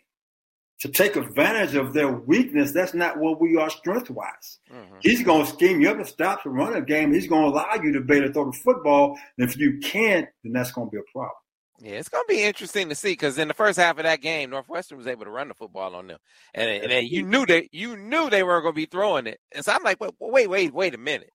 [0.79, 4.59] To take advantage of their weakness, that's not what we are strength wise.
[4.71, 4.95] Mm-hmm.
[4.99, 7.13] He's going to scheme you up and stop the running game.
[7.13, 9.17] He's going to allow you to be able to throw the football.
[9.38, 11.31] And if you can't, then that's going to be a problem.
[11.79, 14.21] Yeah, it's going to be interesting to see because in the first half of that
[14.21, 16.19] game, Northwestern was able to run the football on them,
[16.53, 19.39] and, and, and you knew that you knew they were going to be throwing it.
[19.53, 21.31] And so I'm like, wait, wait, wait, wait a minute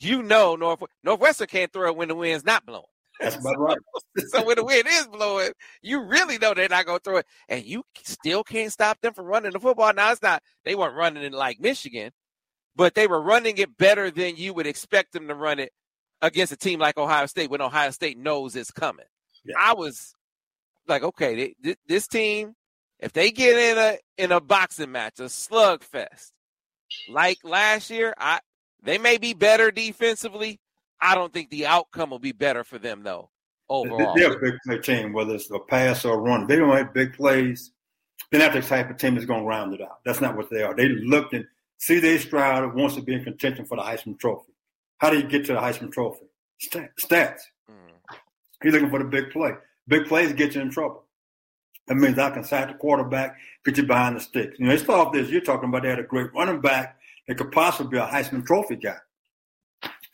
[0.00, 2.84] you know North Northwestern can't throw it when the wind's not blowing.
[3.20, 3.78] That's about right.
[4.28, 5.52] so when the wind is blowing,
[5.82, 9.14] you really know they're not going to throw it, and you still can't stop them
[9.14, 9.92] from running the football.
[9.92, 12.12] Now it's not they weren't running it like Michigan,
[12.74, 15.72] but they were running it better than you would expect them to run it
[16.22, 19.06] against a team like Ohio State when Ohio State knows it's coming.
[19.44, 19.56] Yeah.
[19.58, 20.14] I was
[20.88, 22.54] like, okay, they, this team,
[23.00, 26.30] if they get in a in a boxing match, a slugfest
[27.08, 28.40] like last year, I
[28.82, 30.60] they may be better defensively.
[31.00, 33.30] I don't think the outcome will be better for them though.
[33.68, 36.46] Overall, they're a big play team, whether it's a pass or a run.
[36.46, 37.72] They don't have big plays.
[38.30, 39.98] They're not the type of team that's going to round it out.
[40.04, 40.74] That's not what they are.
[40.74, 41.44] They looked and
[41.78, 42.18] see C.J.
[42.18, 44.52] Stroud wants to be in contention for the Heisman Trophy.
[44.98, 46.26] How do you get to the Heisman Trophy?
[46.62, 47.40] Stats.
[47.70, 48.16] Mm.
[48.62, 49.52] He's looking for the big play.
[49.88, 51.04] Big plays get you in trouble.
[51.86, 54.58] That means I can sack the quarterback, get you behind the sticks.
[54.58, 55.28] You know, it's off this.
[55.28, 58.44] You're talking about they had a great running back that could possibly be a Heisman
[58.44, 58.96] Trophy guy.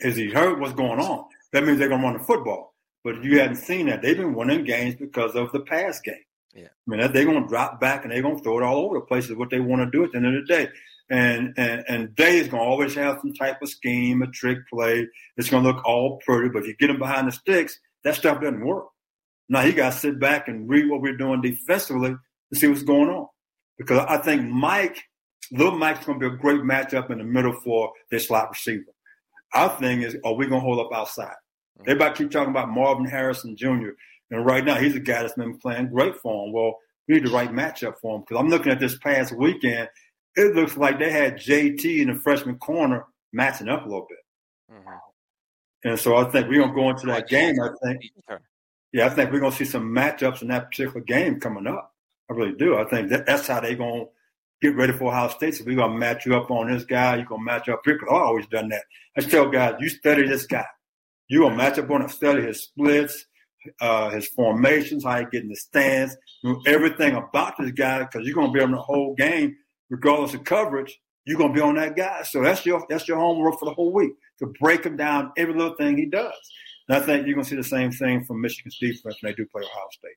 [0.03, 1.25] Is he heard what's going on?
[1.53, 2.75] That means they're going to run the football.
[3.05, 4.03] But you hadn't seen that.
[4.03, 6.15] They've been winning games because of the pass game.
[6.55, 6.67] Yeah.
[6.67, 8.97] I mean, they're going to drop back and they're going to throw it all over
[8.97, 10.69] the place is what they want to do at the end of the day.
[11.11, 14.59] And, and, and Day is going to always have some type of scheme, a trick
[14.73, 15.07] play.
[15.37, 18.15] It's going to look all pretty, but if you get them behind the sticks, that
[18.15, 18.87] stuff doesn't work.
[19.49, 22.15] Now he got to sit back and read what we're doing defensively
[22.51, 23.27] and see what's going on.
[23.79, 25.03] Because I think Mike
[25.51, 28.92] Little Mike's going to be a great matchup in the middle for their slot receiver.
[29.55, 31.35] Our thing is, are we going to hold up outside?
[31.79, 31.91] Mm-hmm.
[31.91, 33.91] Everybody keep talking about Marvin Harrison Jr.
[34.31, 36.53] And right now, he's a guy that's been playing great for him.
[36.53, 39.89] Well, we need the right matchup for him because I'm looking at this past weekend.
[40.37, 44.77] It looks like they had JT in the freshman corner matching up a little bit.
[44.77, 45.89] Mm-hmm.
[45.89, 47.57] And so I think we're going to go into that game.
[47.61, 48.03] I think,
[48.93, 51.93] yeah, I think we're going to see some matchups in that particular game coming up.
[52.31, 52.79] I really do.
[52.79, 54.11] I think that, that's how they're going to
[54.63, 55.57] get ready for Ohio State.
[55.57, 57.17] So we're gonna match you up on this guy.
[57.17, 57.99] You're gonna match up here.
[57.99, 58.85] Cause I've always done that.
[59.19, 60.65] I tell guys, you study this guy.
[61.29, 63.27] You're gonna match up on him, study his splits,
[63.81, 68.25] uh, his formations, how he get in the stands, know everything about this guy, because
[68.25, 69.57] you're gonna be on the whole game,
[69.91, 70.99] regardless of coverage.
[71.25, 72.23] You're gonna be on that guy.
[72.23, 75.55] So that's your that's your homework for the whole week to break him down every
[75.55, 76.35] little thing he does.
[76.89, 79.47] And I think you're gonna see the same thing from Michigan's defense when they do
[79.47, 80.17] play Ohio State.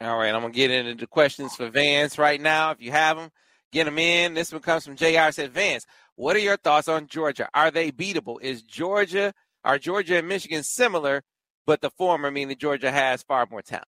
[0.00, 2.70] All right, I'm gonna get into the questions for Vance right now.
[2.70, 3.30] If you have them,
[3.72, 4.34] get them in.
[4.34, 5.30] This one comes from Jr.
[5.30, 7.48] Said Vance, what are your thoughts on Georgia?
[7.54, 8.40] Are they beatable?
[8.42, 9.32] Is Georgia
[9.66, 11.24] are Georgia and Michigan similar,
[11.66, 13.88] but the former meaning Georgia has far more talent?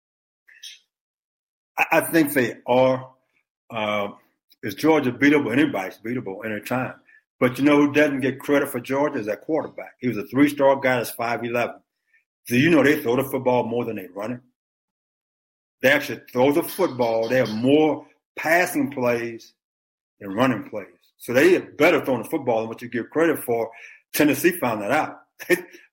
[1.91, 3.11] I think they are.
[3.69, 4.09] Uh,
[4.63, 5.53] is Georgia beatable?
[5.53, 6.95] Anybody's beatable anytime.
[7.41, 9.97] But you know who doesn't get credit for Georgia is that quarterback.
[9.99, 11.81] He was a three-star guy that's 5'11".
[12.47, 14.41] Do you know they throw the football more than they run it?
[15.85, 17.29] They actually throw the football.
[17.29, 19.53] They have more passing plays
[20.19, 20.87] than running plays.
[21.19, 23.71] So they are better throwing the football than what you give credit for.
[24.15, 25.19] Tennessee found that out.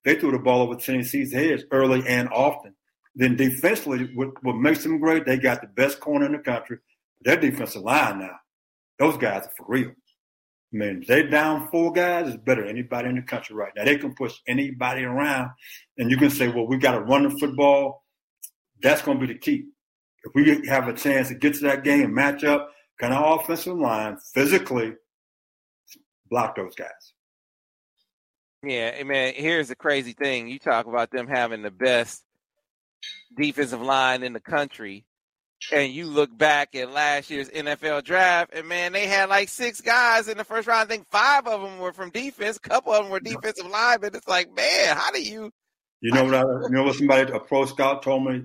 [0.03, 2.73] They, threw the ball over Tennessee's heads early and often.
[3.13, 6.79] Then defensively, what, what makes them great, they got the best corner in the country.
[7.21, 8.37] Their defensive line now,
[8.97, 9.89] those guys are for real.
[9.89, 9.93] I
[10.71, 13.83] mean, they down four guys is better than anybody in the country right now.
[13.83, 15.51] They can push anybody around,
[15.99, 18.05] and you can say, "Well, we got to run the football."
[18.81, 19.65] That's going to be the key
[20.23, 23.39] if we have a chance to get to that game and match up, can our
[23.39, 24.93] offensive line physically
[26.29, 27.13] block those guys?
[28.63, 30.47] Yeah, I mean, here's the crazy thing.
[30.47, 32.23] You talk about them having the best
[33.35, 35.03] defensive line in the country,
[35.73, 39.81] and you look back at last year's NFL draft, and man, they had like six
[39.81, 40.81] guys in the first round.
[40.81, 43.71] I think five of them were from defense, a couple of them were defensive line,
[43.71, 44.11] linemen.
[44.13, 45.49] It's like, man, how do you?
[46.01, 46.35] You know what?
[46.35, 46.95] I, you know what?
[46.95, 48.43] Somebody, a pro scout, told me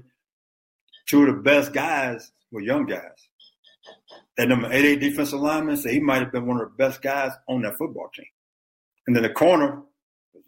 [1.07, 3.29] two of the best guys were young guys.
[4.37, 7.33] That number 88 defensive lineman said he might have been one of the best guys
[7.49, 8.27] on that football team.
[9.07, 9.83] And then the corner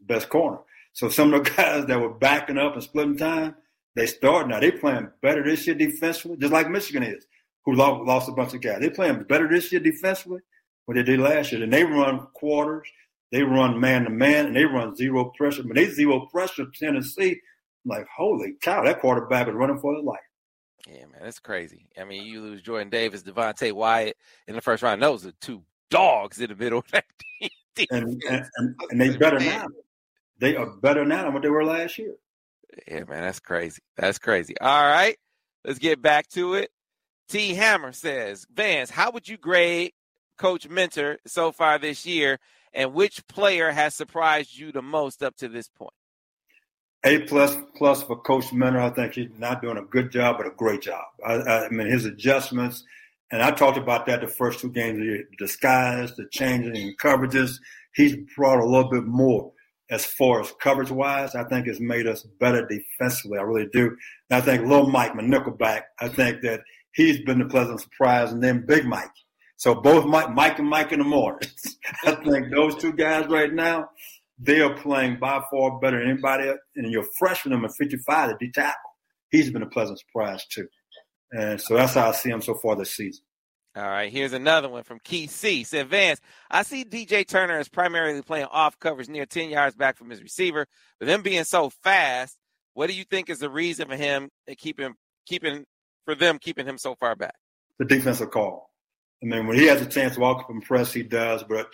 [0.09, 0.59] best corner.
[0.95, 3.55] So some of the guys that were backing up and splitting time,
[3.95, 4.59] they start now.
[4.59, 7.27] They playing better this year defensively, just like Michigan is,
[7.65, 8.81] who lost, lost a bunch of guys.
[8.81, 10.41] They playing better this year defensively
[10.87, 11.63] than they did last year.
[11.63, 12.89] And they run quarters,
[13.31, 15.63] they run man to man, and they run zero pressure.
[15.63, 17.41] But they zero pressure Tennessee.
[17.85, 20.19] I'm like, holy cow, that quarterback is running for his life.
[20.87, 21.87] Yeah, man, that's crazy.
[22.01, 25.03] I mean, you lose Jordan Davis, Devonte Wyatt in the first round.
[25.03, 27.05] Those are two dogs in the middle of that
[27.91, 29.67] and, and, and they better now.
[30.39, 32.15] They are better now than what they were last year.
[32.87, 33.83] Yeah, man, that's crazy.
[33.97, 34.59] That's crazy.
[34.61, 35.17] All right,
[35.65, 36.71] let's get back to it.
[37.29, 39.93] T Hammer says, Vance, how would you grade
[40.39, 42.39] Coach Minter so far this year,
[42.73, 45.93] and which player has surprised you the most up to this point?
[47.05, 48.81] A plus plus for Coach Minter.
[48.81, 51.05] I think he's not doing a good job, but a great job.
[51.25, 52.85] I, I mean, his adjustments,
[53.31, 57.59] and I talked about that the first two games, the disguise, the changing in coverages.
[57.95, 59.53] He's brought a little bit more
[59.91, 61.35] as far as coverage wise.
[61.35, 63.39] I think it's made us better defensively.
[63.39, 63.97] I really do.
[64.31, 68.33] And I think Little Mike, my nickelback, I think that he's been the pleasant surprise,
[68.33, 69.11] and then Big Mike.
[69.57, 71.49] So both Mike, Mike and Mike in the morning.
[72.05, 73.91] I think those two guys right now
[74.39, 76.53] they are playing by far better than anybody.
[76.77, 78.91] And your freshman number 55, the D tackle,
[79.31, 80.67] he's been a pleasant surprise too.
[81.33, 83.25] And so that's how I see him so far this season.
[83.77, 85.63] All right, here's another one from Keith C.
[85.63, 86.21] Said Vance,
[86.51, 90.23] I see DJ Turner as primarily playing off coverage near 10 yards back from his
[90.23, 90.67] receiver.
[90.99, 92.37] With him being so fast,
[92.75, 94.95] what do you think is the reason for him keeping
[95.27, 95.65] keeping
[96.07, 97.35] for them keeping him so far back?
[97.79, 98.71] The defensive call.
[99.23, 101.45] I mean, when he has a chance to walk up and press, he does.
[101.45, 101.69] But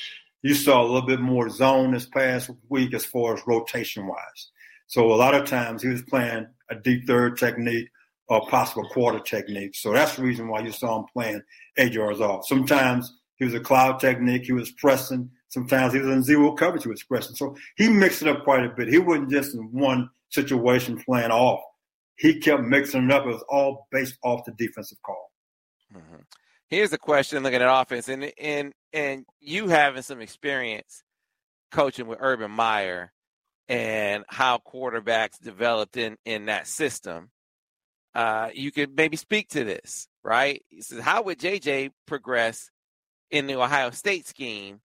[0.44, 4.50] you saw a little bit more zone this past week as far as rotation wise.
[4.88, 7.88] So a lot of times he was playing a deep third technique
[8.28, 9.74] or possible quarter technique.
[9.74, 11.40] So that's the reason why you saw him playing
[11.78, 12.46] eight yards off.
[12.46, 15.30] Sometimes he was a cloud technique, he was pressing.
[15.48, 17.34] Sometimes he was in zero coverage, he was pressing.
[17.36, 18.88] So he mixed it up quite a bit.
[18.88, 21.62] He wasn't just in one situation playing off.
[22.16, 23.24] He kept mixing it up.
[23.24, 25.30] It was all based off the defensive call.
[25.96, 26.20] Mm-hmm.
[26.74, 31.04] Here's a question looking at offense, and and and you having some experience
[31.70, 33.12] coaching with Urban Meyer
[33.68, 37.30] and how quarterbacks developed in in that system.
[38.12, 40.64] Uh, you could maybe speak to this, right?
[40.68, 42.70] He says, how would JJ progress
[43.30, 44.80] in the Ohio State scheme?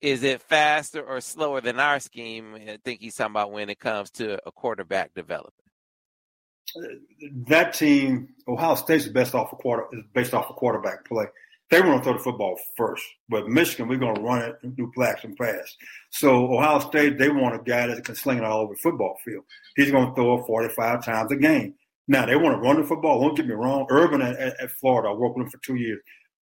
[0.00, 2.56] Is it faster or slower than our scheme?
[2.56, 5.61] I think he's talking about when it comes to a quarterback development
[7.46, 11.26] that team, Ohio State's best off a quarter is based off a quarterback play.
[11.70, 13.02] They want to throw the football first.
[13.30, 15.76] But Michigan, we're going to run it and do and pass.
[16.10, 19.16] So Ohio State, they want a guy that can sling it all over the football
[19.24, 19.44] field.
[19.76, 21.74] He's going to throw it 45 times a game.
[22.08, 23.20] Now, they want to run the football.
[23.20, 23.86] Don't get me wrong.
[23.88, 26.00] Urban at, at Florida, I worked with him for two years.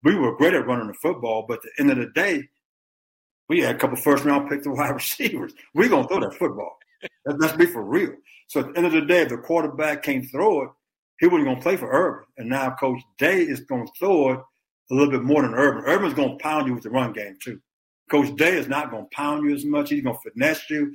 [0.02, 2.48] We were great at running the football, but at the end of the day,
[3.48, 5.52] we had a couple first round picks of wide receivers.
[5.74, 6.78] We're going to throw that football.
[7.26, 8.14] Let's be for real.
[8.48, 10.70] So at the end of the day, if the quarterback can't throw it,
[11.20, 12.26] he wasn't going to play for Urban.
[12.38, 14.40] And now Coach Day is going to throw it
[14.90, 15.84] a little bit more than Urban.
[15.86, 17.60] Urban's going to pound you with the run game, too.
[18.10, 19.90] Coach Day is not going to pound you as much.
[19.90, 20.92] He's going to finesse you.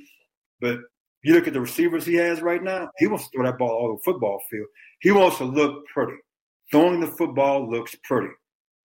[0.60, 0.80] But
[1.22, 3.70] you look at the receivers he has right now, he wants to throw that ball
[3.70, 4.66] all over the football field.
[5.00, 6.16] He wants to look pretty.
[6.70, 8.32] Throwing the football looks pretty.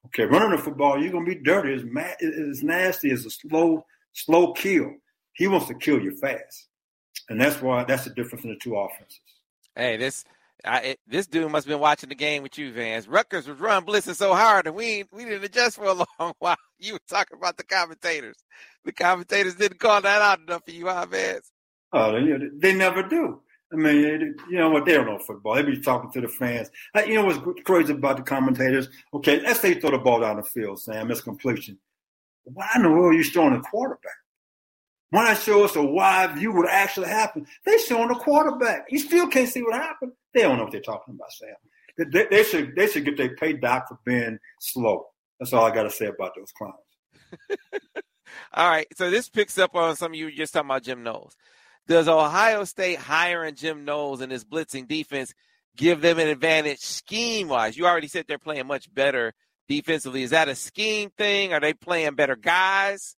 [0.07, 1.73] Okay, running the football, you're gonna be dirty.
[1.73, 3.11] It's, mad, it's nasty.
[3.11, 4.91] It's a slow, slow kill.
[5.33, 6.67] He wants to kill you fast,
[7.29, 9.19] and that's why that's the difference in the two offenses.
[9.75, 10.23] Hey, this
[10.65, 13.07] I, it, this dude must have been watching the game with you, Vance.
[13.07, 16.55] Rutgers was run blitzing so hard, and we we didn't adjust for a long while.
[16.79, 18.37] You were talking about the commentators.
[18.85, 21.51] The commentators didn't call that out enough for you, huh, Vance?
[21.91, 23.41] Oh, they, they never do.
[23.71, 24.85] I mean, you know what?
[24.85, 25.55] They don't know football.
[25.55, 26.69] They be talking to the fans.
[26.95, 28.87] Uh, you know what's crazy about the commentators?
[29.13, 31.09] Okay, let's say you throw the ball down the field, Sam.
[31.09, 31.79] It's completion.
[32.43, 34.13] Why in the world are you throwing a quarterback?
[35.13, 37.45] Not show us a wide view what actually happened?
[37.63, 38.87] They showing the quarterback.
[38.89, 40.13] You still can't see what happened.
[40.33, 42.09] They don't know what they're talking about, Sam.
[42.11, 45.05] They, they should they should get their pay doc for being slow.
[45.39, 46.73] That's all I got to say about those clowns.
[48.53, 51.35] all right, so this picks up on some of you just talking about Jim Knowles.
[51.87, 55.31] Does Ohio State hiring Jim Knowles and his blitzing defense
[55.77, 57.77] give them an advantage scheme wise?
[57.77, 59.33] You already said they're playing much better
[59.67, 60.23] defensively.
[60.23, 61.53] Is that a scheme thing?
[61.53, 63.15] Are they playing better guys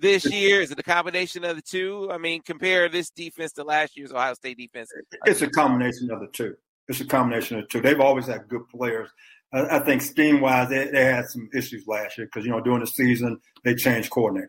[0.00, 0.60] this year?
[0.60, 2.08] Is it a combination of the two?
[2.10, 4.90] I mean, compare this defense to last year's Ohio State defense.
[5.26, 6.54] It's a combination of the two.
[6.88, 7.80] It's a combination of the two.
[7.80, 9.08] They've always had good players.
[9.54, 12.80] I, think scheme wise, they, they, had some issues last year because, you know, during
[12.80, 14.48] the season, they changed coordinators.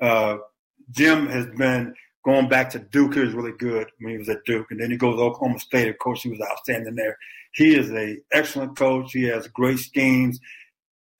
[0.00, 0.38] Uh,
[0.90, 4.44] Jim has been going back to Duke, he was really good when he was at
[4.46, 5.88] Duke, and then he goes to Oklahoma State.
[5.88, 7.16] Of course, he was outstanding there.
[7.52, 9.12] He is a excellent coach.
[9.12, 10.40] He has great schemes.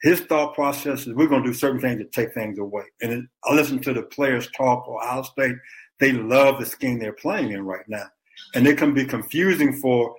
[0.03, 2.84] His thought process is we're going to do certain things to take things away.
[3.03, 5.57] And I listen to the players talk for Ohio State.
[5.98, 8.07] They love the scheme they're playing in right now,
[8.55, 10.14] and it can be confusing for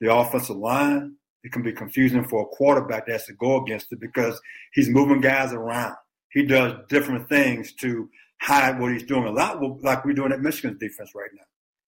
[0.00, 1.16] the offensive line.
[1.44, 4.40] It can be confusing for a quarterback that has to go against it because
[4.74, 5.96] he's moving guys around.
[6.30, 8.08] He does different things to
[8.40, 11.44] hide what he's doing a lot like we're doing at Michigan's defense right now.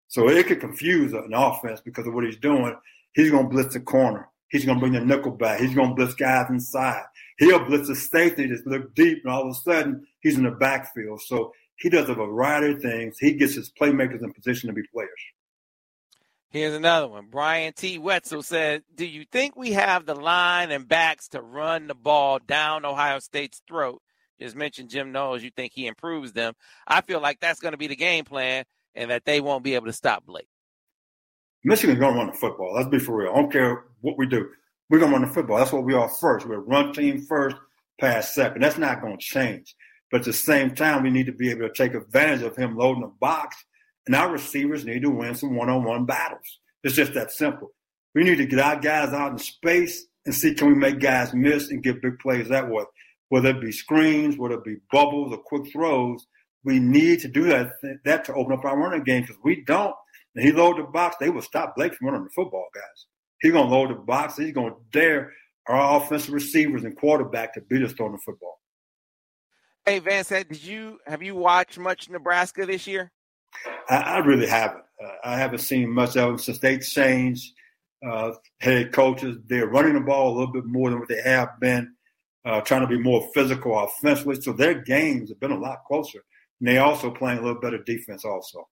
[0.09, 2.77] So it could confuse an offense because of what he's doing.
[3.15, 4.29] He's going to blitz the corner.
[4.53, 5.61] He's going to bring the nickel back.
[5.61, 7.03] He's going to blitz guys inside.
[7.39, 10.53] He'll blitz the safety just look deep, and all of a sudden he's in the
[10.53, 11.21] backfield.
[11.23, 13.19] So he does a variety of things.
[13.19, 15.11] He gets his playmakers in position to be players.
[16.51, 17.29] Here's another one.
[17.31, 17.99] Brian T.
[17.99, 22.39] Wetzel said, Do you think we have the line and backs to run the ball
[22.47, 24.03] down Ohio State's throat
[24.43, 26.55] just mentioned Jim Knowles, you think he improves them.
[26.87, 29.75] I feel like that's going to be the game plan and that they won't be
[29.75, 30.49] able to stop Blake.
[31.65, 32.75] Michigan's going to run the football.
[32.75, 33.33] Let's be for real.
[33.33, 34.49] I don't care what we do.
[34.91, 35.59] We're going to run the football.
[35.59, 36.47] That's what we are first.
[36.47, 37.57] We're a run team first,
[38.01, 38.63] pass second.
[38.63, 39.75] That's not going to change.
[40.11, 42.77] But at the same time, we need to be able to take advantage of him
[42.77, 43.57] loading the box.
[44.07, 46.59] And our receivers need to win some one on one battles.
[46.83, 47.73] It's just that simple.
[48.15, 51.33] We need to get our guys out in space and see can we make guys
[51.33, 52.85] miss and get big plays that way
[53.33, 56.27] whether it be screens, whether it be bubbles or quick throws,
[56.65, 57.71] we need to do that
[58.05, 59.95] that to open up our running game because we don't.
[60.35, 63.07] And he load the box, they will stop Blake from running the football, guys.
[63.41, 64.37] He's gonna load the box.
[64.37, 65.33] He's gonna dare
[65.69, 68.59] our offensive receivers and quarterback to beat us throwing the football.
[69.85, 73.11] Hey Vance, did you have you watched much Nebraska this year?
[73.89, 74.85] I, I really haven't.
[75.03, 77.53] Uh, I haven't seen much of them since they changed
[78.09, 79.39] uh, head coaches.
[79.47, 81.93] They're running the ball a little bit more than what they have been
[82.45, 84.41] uh, trying to be more physical offensively.
[84.41, 86.25] So their games have been a lot closer.
[86.61, 88.69] And they also playing a little better defense also.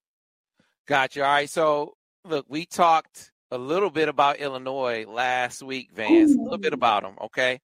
[0.87, 1.25] Gotcha.
[1.25, 1.49] All right.
[1.51, 6.35] So look, we talked a little bit about Illinois last week, Vance.
[6.35, 7.61] A little bit about them, okay?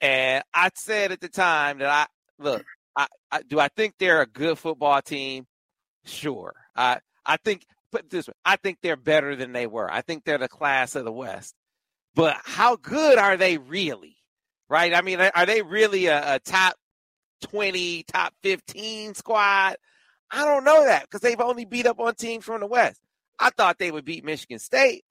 [0.00, 2.06] And I said at the time that I
[2.42, 2.64] look,
[2.96, 5.46] I, I do I think they're a good football team?
[6.04, 6.54] Sure.
[6.74, 9.90] I I think put this way, I think they're better than they were.
[9.90, 11.54] I think they're the class of the West.
[12.14, 14.16] But how good are they really?
[14.70, 14.94] right?
[14.94, 16.76] I mean, are they really a, a top
[17.42, 19.76] 20, top 15 squad?
[20.30, 23.00] I don't know that because they've only beat up on teams from the West.
[23.38, 25.04] I thought they would beat Michigan State.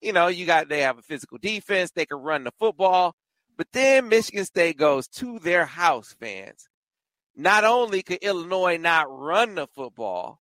[0.00, 3.14] You know, you got they have a physical defense, they can run the football.
[3.56, 6.68] But then Michigan State goes to their house fans.
[7.34, 10.40] Not only could Illinois not run the football,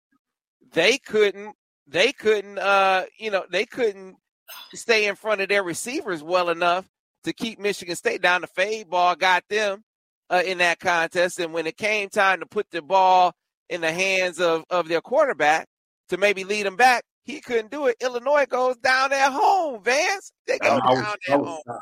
[0.73, 1.55] they couldn't
[1.87, 4.17] they couldn't uh you know, they couldn't
[4.75, 6.89] stay in front of their receivers well enough
[7.25, 8.41] to keep Michigan State down.
[8.41, 9.85] The fade ball got them
[10.31, 11.41] uh, in that contest.
[11.41, 13.33] And when it came time to put the ball
[13.69, 15.67] in the hands of, of their quarterback
[16.09, 17.97] to maybe lead them back, he couldn't do it.
[18.01, 20.33] Illinois goes down at home, Vance.
[20.47, 21.59] They go down was, at home.
[21.67, 21.81] Shocked.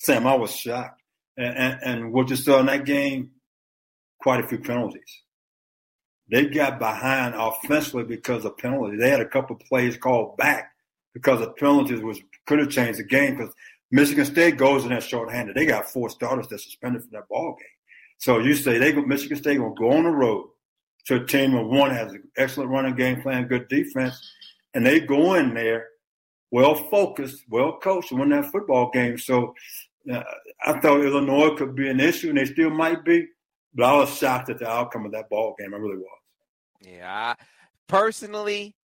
[0.00, 1.00] Sam, I was shocked.
[1.36, 3.30] And, and, and what you saw in that game,
[4.20, 5.22] quite a few penalties.
[6.30, 9.00] They got behind offensively because of penalties.
[9.00, 10.70] They had a couple plays called back
[11.12, 13.52] because of penalties, which could have changed the game because
[13.90, 15.56] Michigan State goes in there shorthanded.
[15.56, 17.66] They got four starters that suspended from that ball game.
[18.18, 20.50] So you say they go, Michigan State gonna go on the road
[21.10, 24.32] to a team of one has an excellent running game plan, good defense,
[24.74, 25.88] and they go in there
[26.52, 29.18] well focused, well coached, and win that football game.
[29.18, 29.54] So
[30.10, 30.22] uh,
[30.64, 33.26] I thought Illinois could be an issue, and they still might be.
[33.74, 35.74] But I was shocked at the outcome of that ball game.
[35.74, 36.18] I really was.
[36.80, 37.44] Yeah, I,
[37.88, 38.76] personally,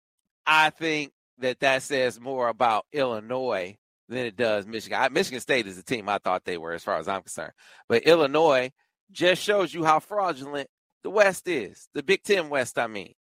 [0.47, 3.77] I think that that says more about Illinois
[4.09, 4.99] than it does Michigan.
[4.99, 7.53] I, Michigan State is the team I thought they were, as far as I'm concerned.
[7.87, 8.71] But Illinois
[9.13, 10.69] just shows you how fraudulent
[11.05, 12.79] the West is, the Big Ten West.
[12.79, 13.15] I mean,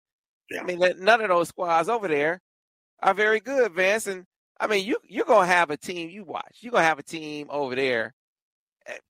[0.49, 0.61] yeah.
[0.61, 2.41] I mean, none of those squads over there
[3.01, 4.07] are very good, Vance.
[4.07, 4.25] And
[4.59, 6.59] I mean, you you're gonna have a team you watch.
[6.61, 8.15] You're gonna have a team over there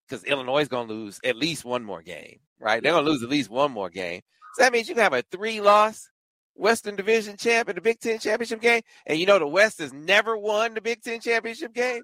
[0.08, 2.82] because eh, Illinois is gonna lose at least one more game, right?
[2.84, 4.22] They're gonna lose at least one more game.
[4.56, 6.10] So that means you can have a three loss
[6.56, 9.94] Western Division champ in the Big Ten championship game, and you know the West has
[9.94, 12.02] never won the Big Ten championship game.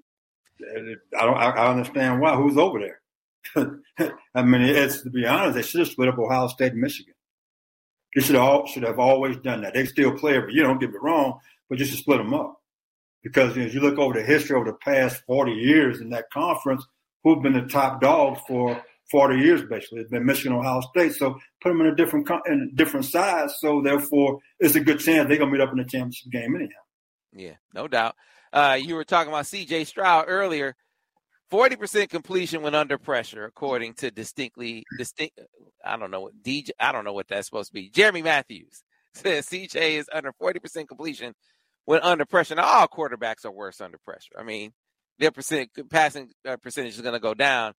[1.18, 1.36] I don't.
[1.36, 2.36] I understand why.
[2.36, 2.99] Who's over there?
[3.56, 7.14] I mean, it's to be honest, they should have split up Ohio State and Michigan.
[8.14, 9.74] They should all, should have always done that.
[9.74, 10.64] They still play every year.
[10.64, 11.38] Don't get me wrong,
[11.68, 12.60] but just to split them up
[13.22, 16.10] because you know, as you look over the history over the past forty years in
[16.10, 16.84] that conference,
[17.22, 20.00] who've been the top dogs for 40 years basically.
[20.00, 21.14] It's been Michigan, Ohio State.
[21.14, 23.58] So put them in a different in a different size.
[23.58, 26.70] So therefore, it's a good chance they're gonna meet up in the championship game anyhow.
[27.32, 28.14] Yeah, no doubt.
[28.52, 29.84] Uh, you were talking about C.J.
[29.84, 30.74] Stroud earlier.
[31.50, 35.38] 40% completion when under pressure, according to distinctly distinct.
[35.84, 36.70] I don't know what DJ.
[36.78, 37.90] I don't know what that's supposed to be.
[37.90, 38.82] Jeremy Matthews
[39.14, 41.34] says CJ is under 40% completion
[41.84, 42.54] when under pressure.
[42.54, 44.34] Now all quarterbacks are worse under pressure.
[44.38, 44.72] I mean,
[45.18, 47.74] their percent passing uh, percentage is going to go down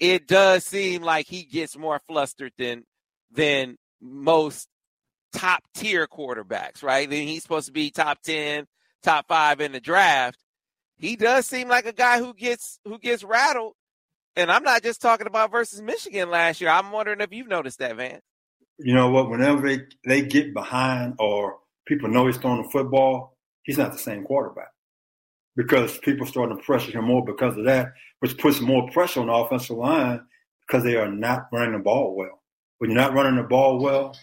[0.00, 2.84] it does seem like he gets more flustered than
[3.30, 4.68] than most
[5.32, 7.08] top tier quarterbacks, right?
[7.08, 8.66] Then he's supposed to be top 10,
[9.02, 10.38] top 5 in the draft.
[10.96, 13.74] He does seem like a guy who gets who gets rattled.
[14.36, 16.70] And I'm not just talking about versus Michigan last year.
[16.70, 18.20] I'm wondering if you've noticed that, man.
[18.78, 19.30] You know what?
[19.30, 23.98] Whenever they, they get behind or people know he's throwing the football, he's not the
[23.98, 24.72] same quarterback
[25.56, 29.28] because people starting to pressure him more because of that, which puts more pressure on
[29.28, 30.20] the offensive line
[30.66, 32.42] because they are not running the ball well.
[32.78, 34.16] When you're not running the ball well,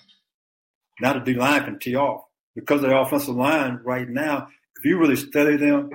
[0.99, 2.24] now the D line can tee off.
[2.53, 4.47] Because of the offensive line right now,
[4.78, 5.89] if you really study them,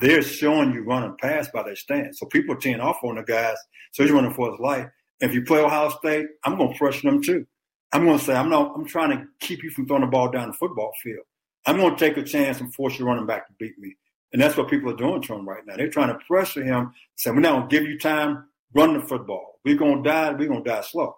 [0.00, 2.18] they're showing you running past by their stance.
[2.20, 3.56] So people are teeing off on the guys.
[3.92, 4.88] So he's running for his life.
[5.20, 7.46] If you play Ohio State, I'm going to pressure them too.
[7.92, 10.30] I'm going to say, I'm not, I'm trying to keep you from throwing the ball
[10.30, 11.24] down the football field.
[11.66, 13.96] I'm going to take a chance and force your running back to beat me.
[14.32, 15.76] And that's what people are doing to him right now.
[15.76, 19.00] They're trying to pressure him, saying, we're not going to give you time, run the
[19.00, 19.58] football.
[19.64, 21.16] We're going to die, we're going to die slow.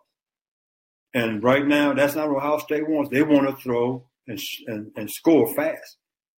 [1.13, 3.11] And right now, that's not what Ohio State wants.
[3.11, 5.97] They want to throw and, and, and score fast.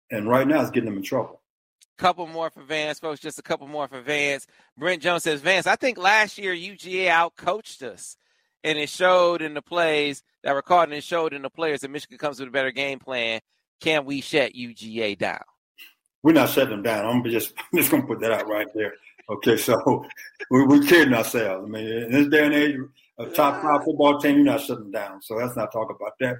[0.09, 1.40] And right now, it's getting them in trouble.
[2.01, 3.19] Couple more for Vance, folks.
[3.19, 4.47] Just a couple more for Vance.
[4.75, 8.17] Brent Jones says, Vance, I think last year UGA outcoached us.
[8.63, 11.81] And it showed in the plays that were caught and it showed in the players
[11.81, 13.39] that Michigan comes with a better game plan.
[13.79, 15.41] Can we shut UGA down?
[16.23, 17.05] we're not shutting them down.
[17.05, 18.93] I'm just I'm just gonna put that out right there.
[19.29, 20.05] Okay, so
[20.49, 21.65] we, we're kidding ourselves.
[21.65, 22.75] I mean, in this day and age,
[23.17, 25.21] a top five football team, you're not shutting them down.
[25.21, 26.37] So let's not talk about that.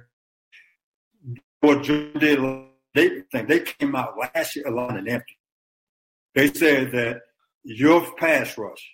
[1.60, 2.40] What Georgia did,
[2.94, 5.38] they think they came out last year alone and empty.
[6.34, 7.20] They said that
[7.64, 8.90] your pass rush,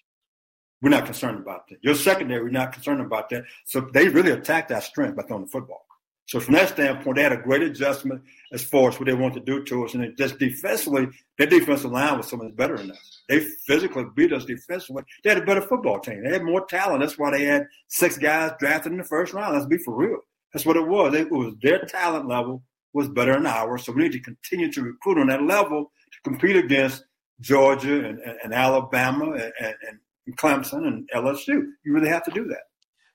[0.83, 1.79] we're not concerned about that.
[1.83, 3.45] Your secondary, we're not concerned about that.
[3.65, 5.85] So they really attacked our strength by throwing the football.
[6.27, 8.23] So from that standpoint, they had a great adjustment
[8.53, 9.95] as far as what they want to do to us.
[9.95, 11.09] And just defensively,
[11.39, 13.23] their defensive line was so much better than us.
[13.31, 15.05] They physically beat us defensively.
[15.25, 16.23] They had a better football team.
[16.23, 17.01] They had more talent.
[17.01, 19.55] That's why they had six guys drafted in the first round.
[19.55, 20.19] Let's be for real.
[20.53, 21.15] That's what it was.
[21.15, 22.63] It was their talent level
[22.93, 23.85] was better than ours.
[23.85, 27.05] So we need to continue to recruit on that level to compete against
[27.41, 29.99] Georgia and, and, and Alabama and, and,
[30.37, 31.63] Clemson and LSU.
[31.85, 32.65] You really have to do that.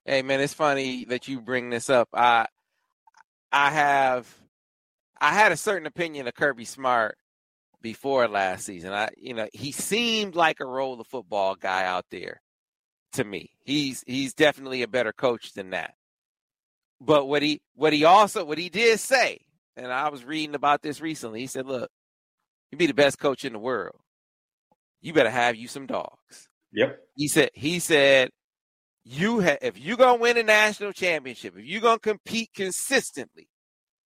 [0.04, 2.10] Hey man, it's funny that you bring this up.
[2.12, 2.48] I
[3.52, 4.28] I have
[5.22, 7.16] I had a certain opinion of Kirby Smart
[7.84, 8.94] before last season.
[8.94, 12.42] I you know, he seemed like a roll the football guy out there
[13.14, 13.52] to me.
[13.64, 15.94] He's he's definitely a better coach than that.
[17.00, 19.40] But what he what he also what he did say,
[19.78, 21.92] and I was reading about this recently, he said, look,
[22.72, 24.00] you'd be the best coach in the world.
[25.04, 26.48] You better have you some dogs.
[26.72, 26.98] Yep.
[27.16, 28.30] He said he said
[29.04, 33.50] you have if you're gonna win a national championship, if you're gonna compete consistently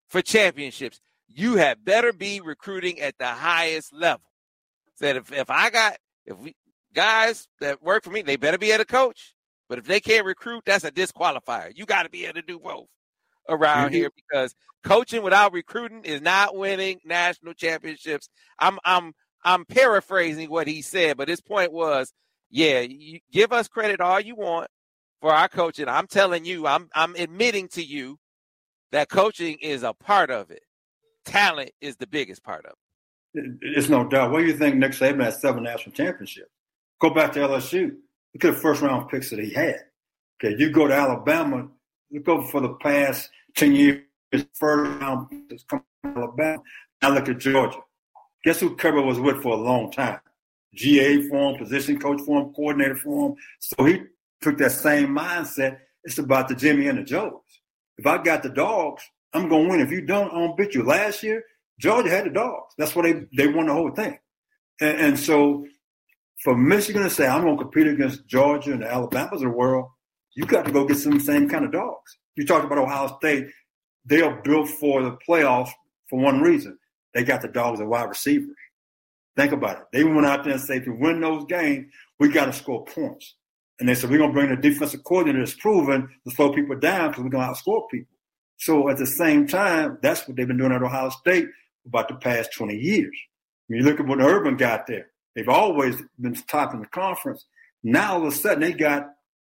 [0.10, 4.26] for championships, you had better be recruiting at the highest level.
[4.96, 6.56] Said if, if I got if we
[6.94, 9.36] guys that work for me, they better be at a coach.
[9.70, 11.74] But if they can't recruit, that's a disqualifier.
[11.76, 12.88] You got to be able to do both
[13.50, 13.96] around mm-hmm.
[13.96, 18.30] here because coaching without recruiting is not winning national championships.
[18.58, 19.14] I'm I'm
[19.44, 22.12] I'm paraphrasing what he said, but his point was,
[22.50, 24.70] yeah, you give us credit all you want
[25.22, 25.88] for our coaching.
[25.88, 28.18] I'm telling you, I'm I'm admitting to you
[28.92, 30.64] that coaching is a part of it.
[31.26, 32.74] Talent is the biggest part of
[33.34, 33.58] it.
[33.62, 34.32] It's no doubt.
[34.32, 36.50] What do you think Nick Saban had seven national championships?
[37.00, 37.92] Go back to LSU.
[38.34, 39.76] Look at the first round picks that he had.
[40.44, 41.68] Okay, you go to Alabama,
[42.12, 44.02] look over for the past 10 years,
[44.54, 46.62] first round picks come from Alabama.
[47.02, 47.80] Now look at Georgia.
[48.48, 50.22] Guess who Kirby was with for a long time?
[50.74, 53.36] GA for him, position coach for him, coordinator for him.
[53.60, 54.04] So he
[54.40, 55.80] took that same mindset.
[56.06, 57.42] It's about the Jimmy and the Joes.
[57.98, 59.82] If I got the dogs, I'm to win.
[59.82, 60.84] If you don't, I'm to beat you.
[60.84, 61.44] Last year,
[61.78, 62.74] Georgia had the dogs.
[62.78, 64.18] That's why they, they won the whole thing.
[64.80, 65.68] And, and so
[66.42, 69.90] for Michigan to say, I'm to compete against Georgia and the Alabamas of the world,
[70.38, 72.18] you got to go get some same kind of dogs.
[72.38, 73.48] You talked about Ohio State.
[74.06, 75.72] They are built for the playoffs
[76.10, 76.80] for one reason.
[77.18, 78.56] They got the dogs and wide receivers.
[79.36, 79.84] Think about it.
[79.92, 83.34] They went out there and said, to win those games, we got to score points.
[83.80, 86.78] And they said, we're going to bring the defensive coordinator that's proven to slow people
[86.78, 88.16] down because we're going to outscore people.
[88.58, 91.46] So at the same time, that's what they've been doing at Ohio State
[91.82, 93.18] for about the past 20 years.
[93.66, 97.46] When you look at what Urban got there, they've always been top in the conference.
[97.82, 99.10] Now all of a sudden they got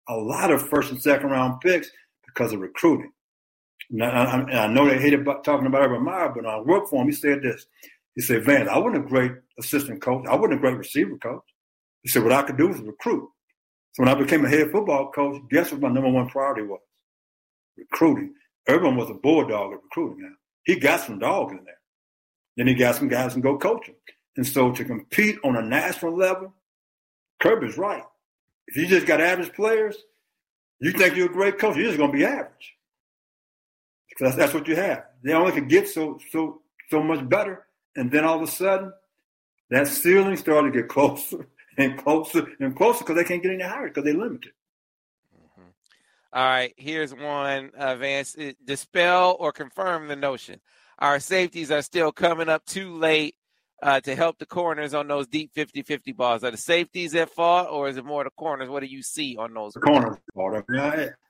[0.10, 1.90] a lot of first and second round picks
[2.26, 3.14] because of recruiting.
[3.90, 7.08] Now, I, I know they hated talking about Urban Meyer, but I worked for him.
[7.08, 7.66] He said this.
[8.16, 10.26] He said, Vance, I wasn't a great assistant coach.
[10.28, 11.44] I wasn't a great receiver coach.
[12.04, 13.30] He said, what I could do was recruit.
[13.94, 16.82] So when I became a head football coach, guess what my number one priority was?
[17.78, 18.34] Recruiting.
[18.68, 20.36] Urban was a bulldog at recruiting now.
[20.66, 21.80] He got some dogs in there.
[22.58, 23.96] Then he got some guys and go coaching.
[24.38, 26.54] And so to compete on a national level,
[27.42, 28.04] Kirby's right.
[28.68, 29.98] If you just got average players,
[30.80, 32.74] you think you're a great coach, you're just going to be average.
[34.14, 35.06] Because that's, that's what you have.
[35.24, 38.94] They only could get so so so much better, and then all of a sudden,
[39.70, 41.48] that ceiling started to get closer
[41.78, 44.52] and closer and closer because they can't get any higher because they're limited.
[45.36, 45.70] Mm-hmm.
[46.34, 48.36] All right, here's one, uh, Vance.
[48.64, 50.60] Dispel or confirm the notion.
[51.00, 53.36] Our safeties are still coming up too late
[53.82, 56.44] uh, to help the corners on those deep 50-50 balls.
[56.44, 58.70] Are the safeties at fault, or is it more the corners?
[58.70, 59.74] What do you see on those?
[59.74, 60.18] The corners.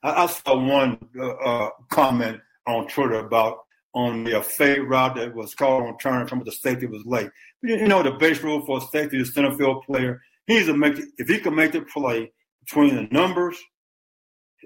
[0.03, 3.59] I, I saw one uh, uh, comment on Twitter about
[3.93, 7.29] on the fade route that was called on Turner, some of the safety was late.
[7.61, 11.27] You know, the base rule for safety, the center field player, he's a make if
[11.27, 12.31] he can make the play
[12.65, 13.57] between the numbers,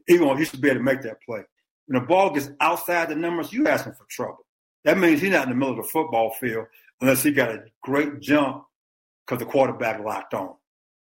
[0.05, 1.43] he going he should be able to make that play.
[1.87, 4.45] When the ball gets outside the numbers, you asking for trouble.
[4.83, 6.67] That means he's not in the middle of the football field
[7.01, 8.63] unless he got a great jump
[9.25, 10.49] because the quarterback locked on.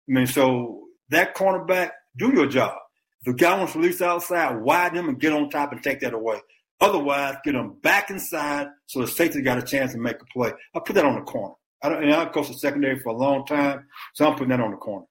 [0.09, 2.76] I mean, so that cornerback, do your job.
[3.20, 6.01] If the guy wants to release outside, widen him and get on top and take
[6.01, 6.41] that away.
[6.81, 10.53] Otherwise, get them back inside so the safety got a chance to make a play.
[10.74, 11.55] I put that on the corner.
[11.83, 14.61] I don't, and I coached the secondary for a long time, so I'm putting that
[14.61, 15.07] on the corner.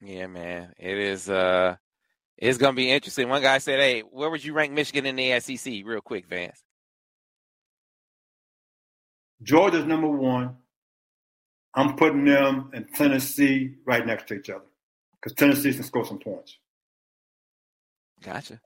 [0.00, 1.28] Yeah, man, it is.
[1.28, 1.76] uh
[2.36, 3.28] It's gonna be interesting.
[3.28, 6.62] One guy said, "Hey, where would you rank Michigan in the SEC?" Real quick, Vance.
[9.42, 10.56] Georgia's number one.
[11.74, 14.64] I'm putting them and Tennessee right next to each other
[15.14, 16.56] because Tennessee can score some points.
[18.22, 18.60] Gotcha.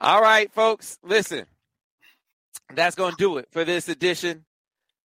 [0.00, 1.46] All right, folks, listen.
[2.74, 4.44] That's going to do it for this edition.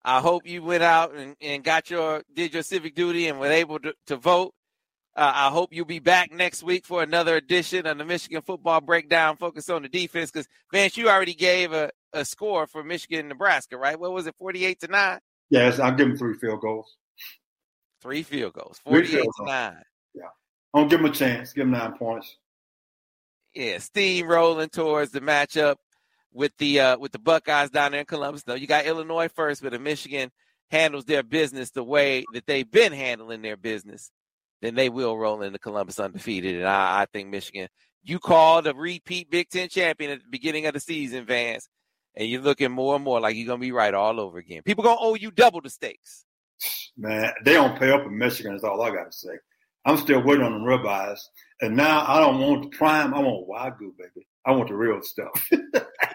[0.03, 3.51] I hope you went out and, and got your did your civic duty and were
[3.51, 4.53] able to, to vote.
[5.15, 8.81] Uh, I hope you'll be back next week for another edition of the Michigan Football
[8.81, 10.29] Breakdown, focus on the defense.
[10.29, 13.99] Because Vance, you already gave a, a score for Michigan, and Nebraska, right?
[13.99, 15.19] What was it, forty-eight to nine?
[15.49, 16.97] Yes, I'll give them three field goals.
[18.01, 19.83] Three field goals, forty-eight field to nine.
[20.13, 20.23] Yeah,
[20.73, 21.53] I'll give them a chance.
[21.53, 22.35] Give them nine points.
[23.53, 25.77] Yeah, steam rolling towards the matchup
[26.35, 28.43] with the uh, with the Buckeyes down there in Columbus.
[28.43, 30.31] Though you got Illinois first, but if Michigan
[30.69, 34.11] handles their business the way that they've been handling their business,
[34.61, 36.55] then they will roll into Columbus undefeated.
[36.57, 37.69] And I, I think Michigan,
[38.03, 41.69] you called a repeat Big Ten champion at the beginning of the season, Vance,
[42.15, 44.61] and you're looking more and more like you're gonna be right all over again.
[44.63, 46.25] People gonna owe you double the stakes.
[46.97, 48.55] Man, they don't pay up in Michigan.
[48.55, 49.31] Is all I gotta say.
[49.85, 51.19] I'm still waiting on the ribeyes,
[51.61, 53.13] and now I don't want the prime.
[53.13, 54.27] I want wagyu, baby.
[54.45, 55.49] I want the real stuff.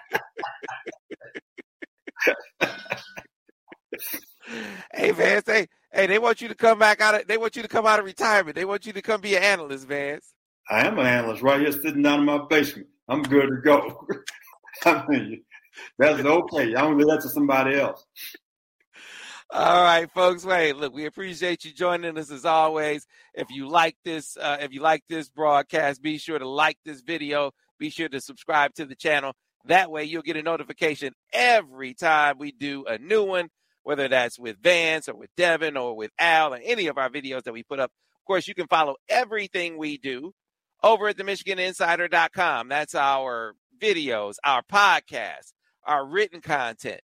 [4.92, 7.62] hey Vance, hey, Hey, they want you to come back out of they want you
[7.62, 8.54] to come out of retirement.
[8.54, 10.34] They want you to come be an analyst, Vance.
[10.70, 12.86] I am an analyst right here sitting down in my basement.
[13.08, 14.06] I'm good to go.
[14.84, 15.42] I mean,
[15.98, 16.68] that's okay.
[16.68, 18.04] I'm gonna leave that to somebody else.
[19.50, 20.44] All right, folks.
[20.44, 23.04] Wait, look, we appreciate you joining us as always.
[23.34, 27.00] If you like this, uh, if you like this broadcast, be sure to like this
[27.00, 27.50] video.
[27.80, 29.32] Be sure to subscribe to the channel.
[29.66, 33.48] That way, you'll get a notification every time we do a new one,
[33.82, 37.42] whether that's with Vance or with Devin or with Al or any of our videos
[37.44, 37.90] that we put up.
[38.16, 40.32] Of course, you can follow everything we do
[40.82, 42.68] over at the MichiganInsider.com.
[42.68, 45.52] That's our videos, our podcasts,
[45.84, 47.00] our written content.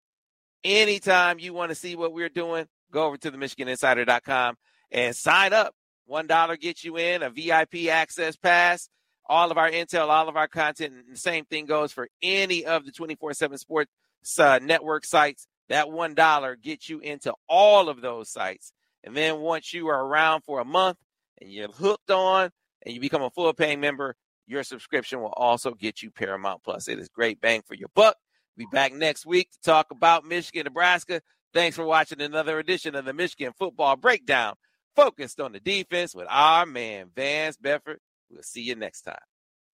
[0.64, 4.56] Anytime you want to see what we're doing, go over to the MichiganInsider.com
[4.90, 5.74] and sign up.
[6.10, 8.88] $1 gets you in a VIP access pass,
[9.26, 10.94] all of our intel, all of our content.
[10.94, 13.90] And the same thing goes for any of the 24 7 sports
[14.38, 15.46] uh, network sites.
[15.68, 18.72] That $1 gets you into all of those sites.
[19.04, 20.98] And then once you are around for a month
[21.40, 22.50] and you're hooked on
[22.84, 24.14] and you become a full paying member,
[24.46, 26.88] your subscription will also get you Paramount Plus.
[26.88, 28.16] It is great bang for your buck.
[28.56, 31.22] Be back next week to talk about Michigan, Nebraska.
[31.54, 34.54] Thanks for watching another edition of the Michigan Football Breakdown,
[34.94, 37.98] focused on the defense with our man Vance Bedford.
[38.32, 39.18] We'll see you next time.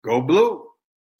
[0.05, 0.65] Go blue.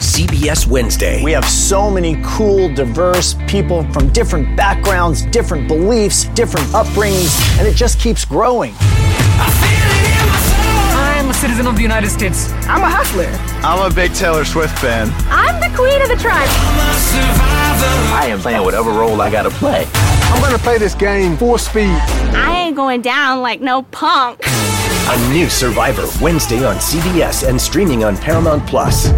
[0.01, 1.21] CBS Wednesday.
[1.25, 7.67] We have so many cool, diverse people from different backgrounds, different beliefs, different upbringings, and
[7.67, 8.73] it just keeps growing.
[10.95, 12.53] I'm a citizen of the United States.
[12.69, 13.27] I'm a hustler.
[13.67, 15.11] I'm a big Taylor Swift fan.
[15.29, 16.49] I'm the queen of the tribe.
[18.15, 19.89] I am playing whatever role I gotta play.
[19.95, 21.99] I'm gonna play this game full speed.
[22.37, 24.41] I ain't going down like no punk.
[25.07, 29.11] A new Survivor Wednesday on CBS and streaming on Paramount Plus.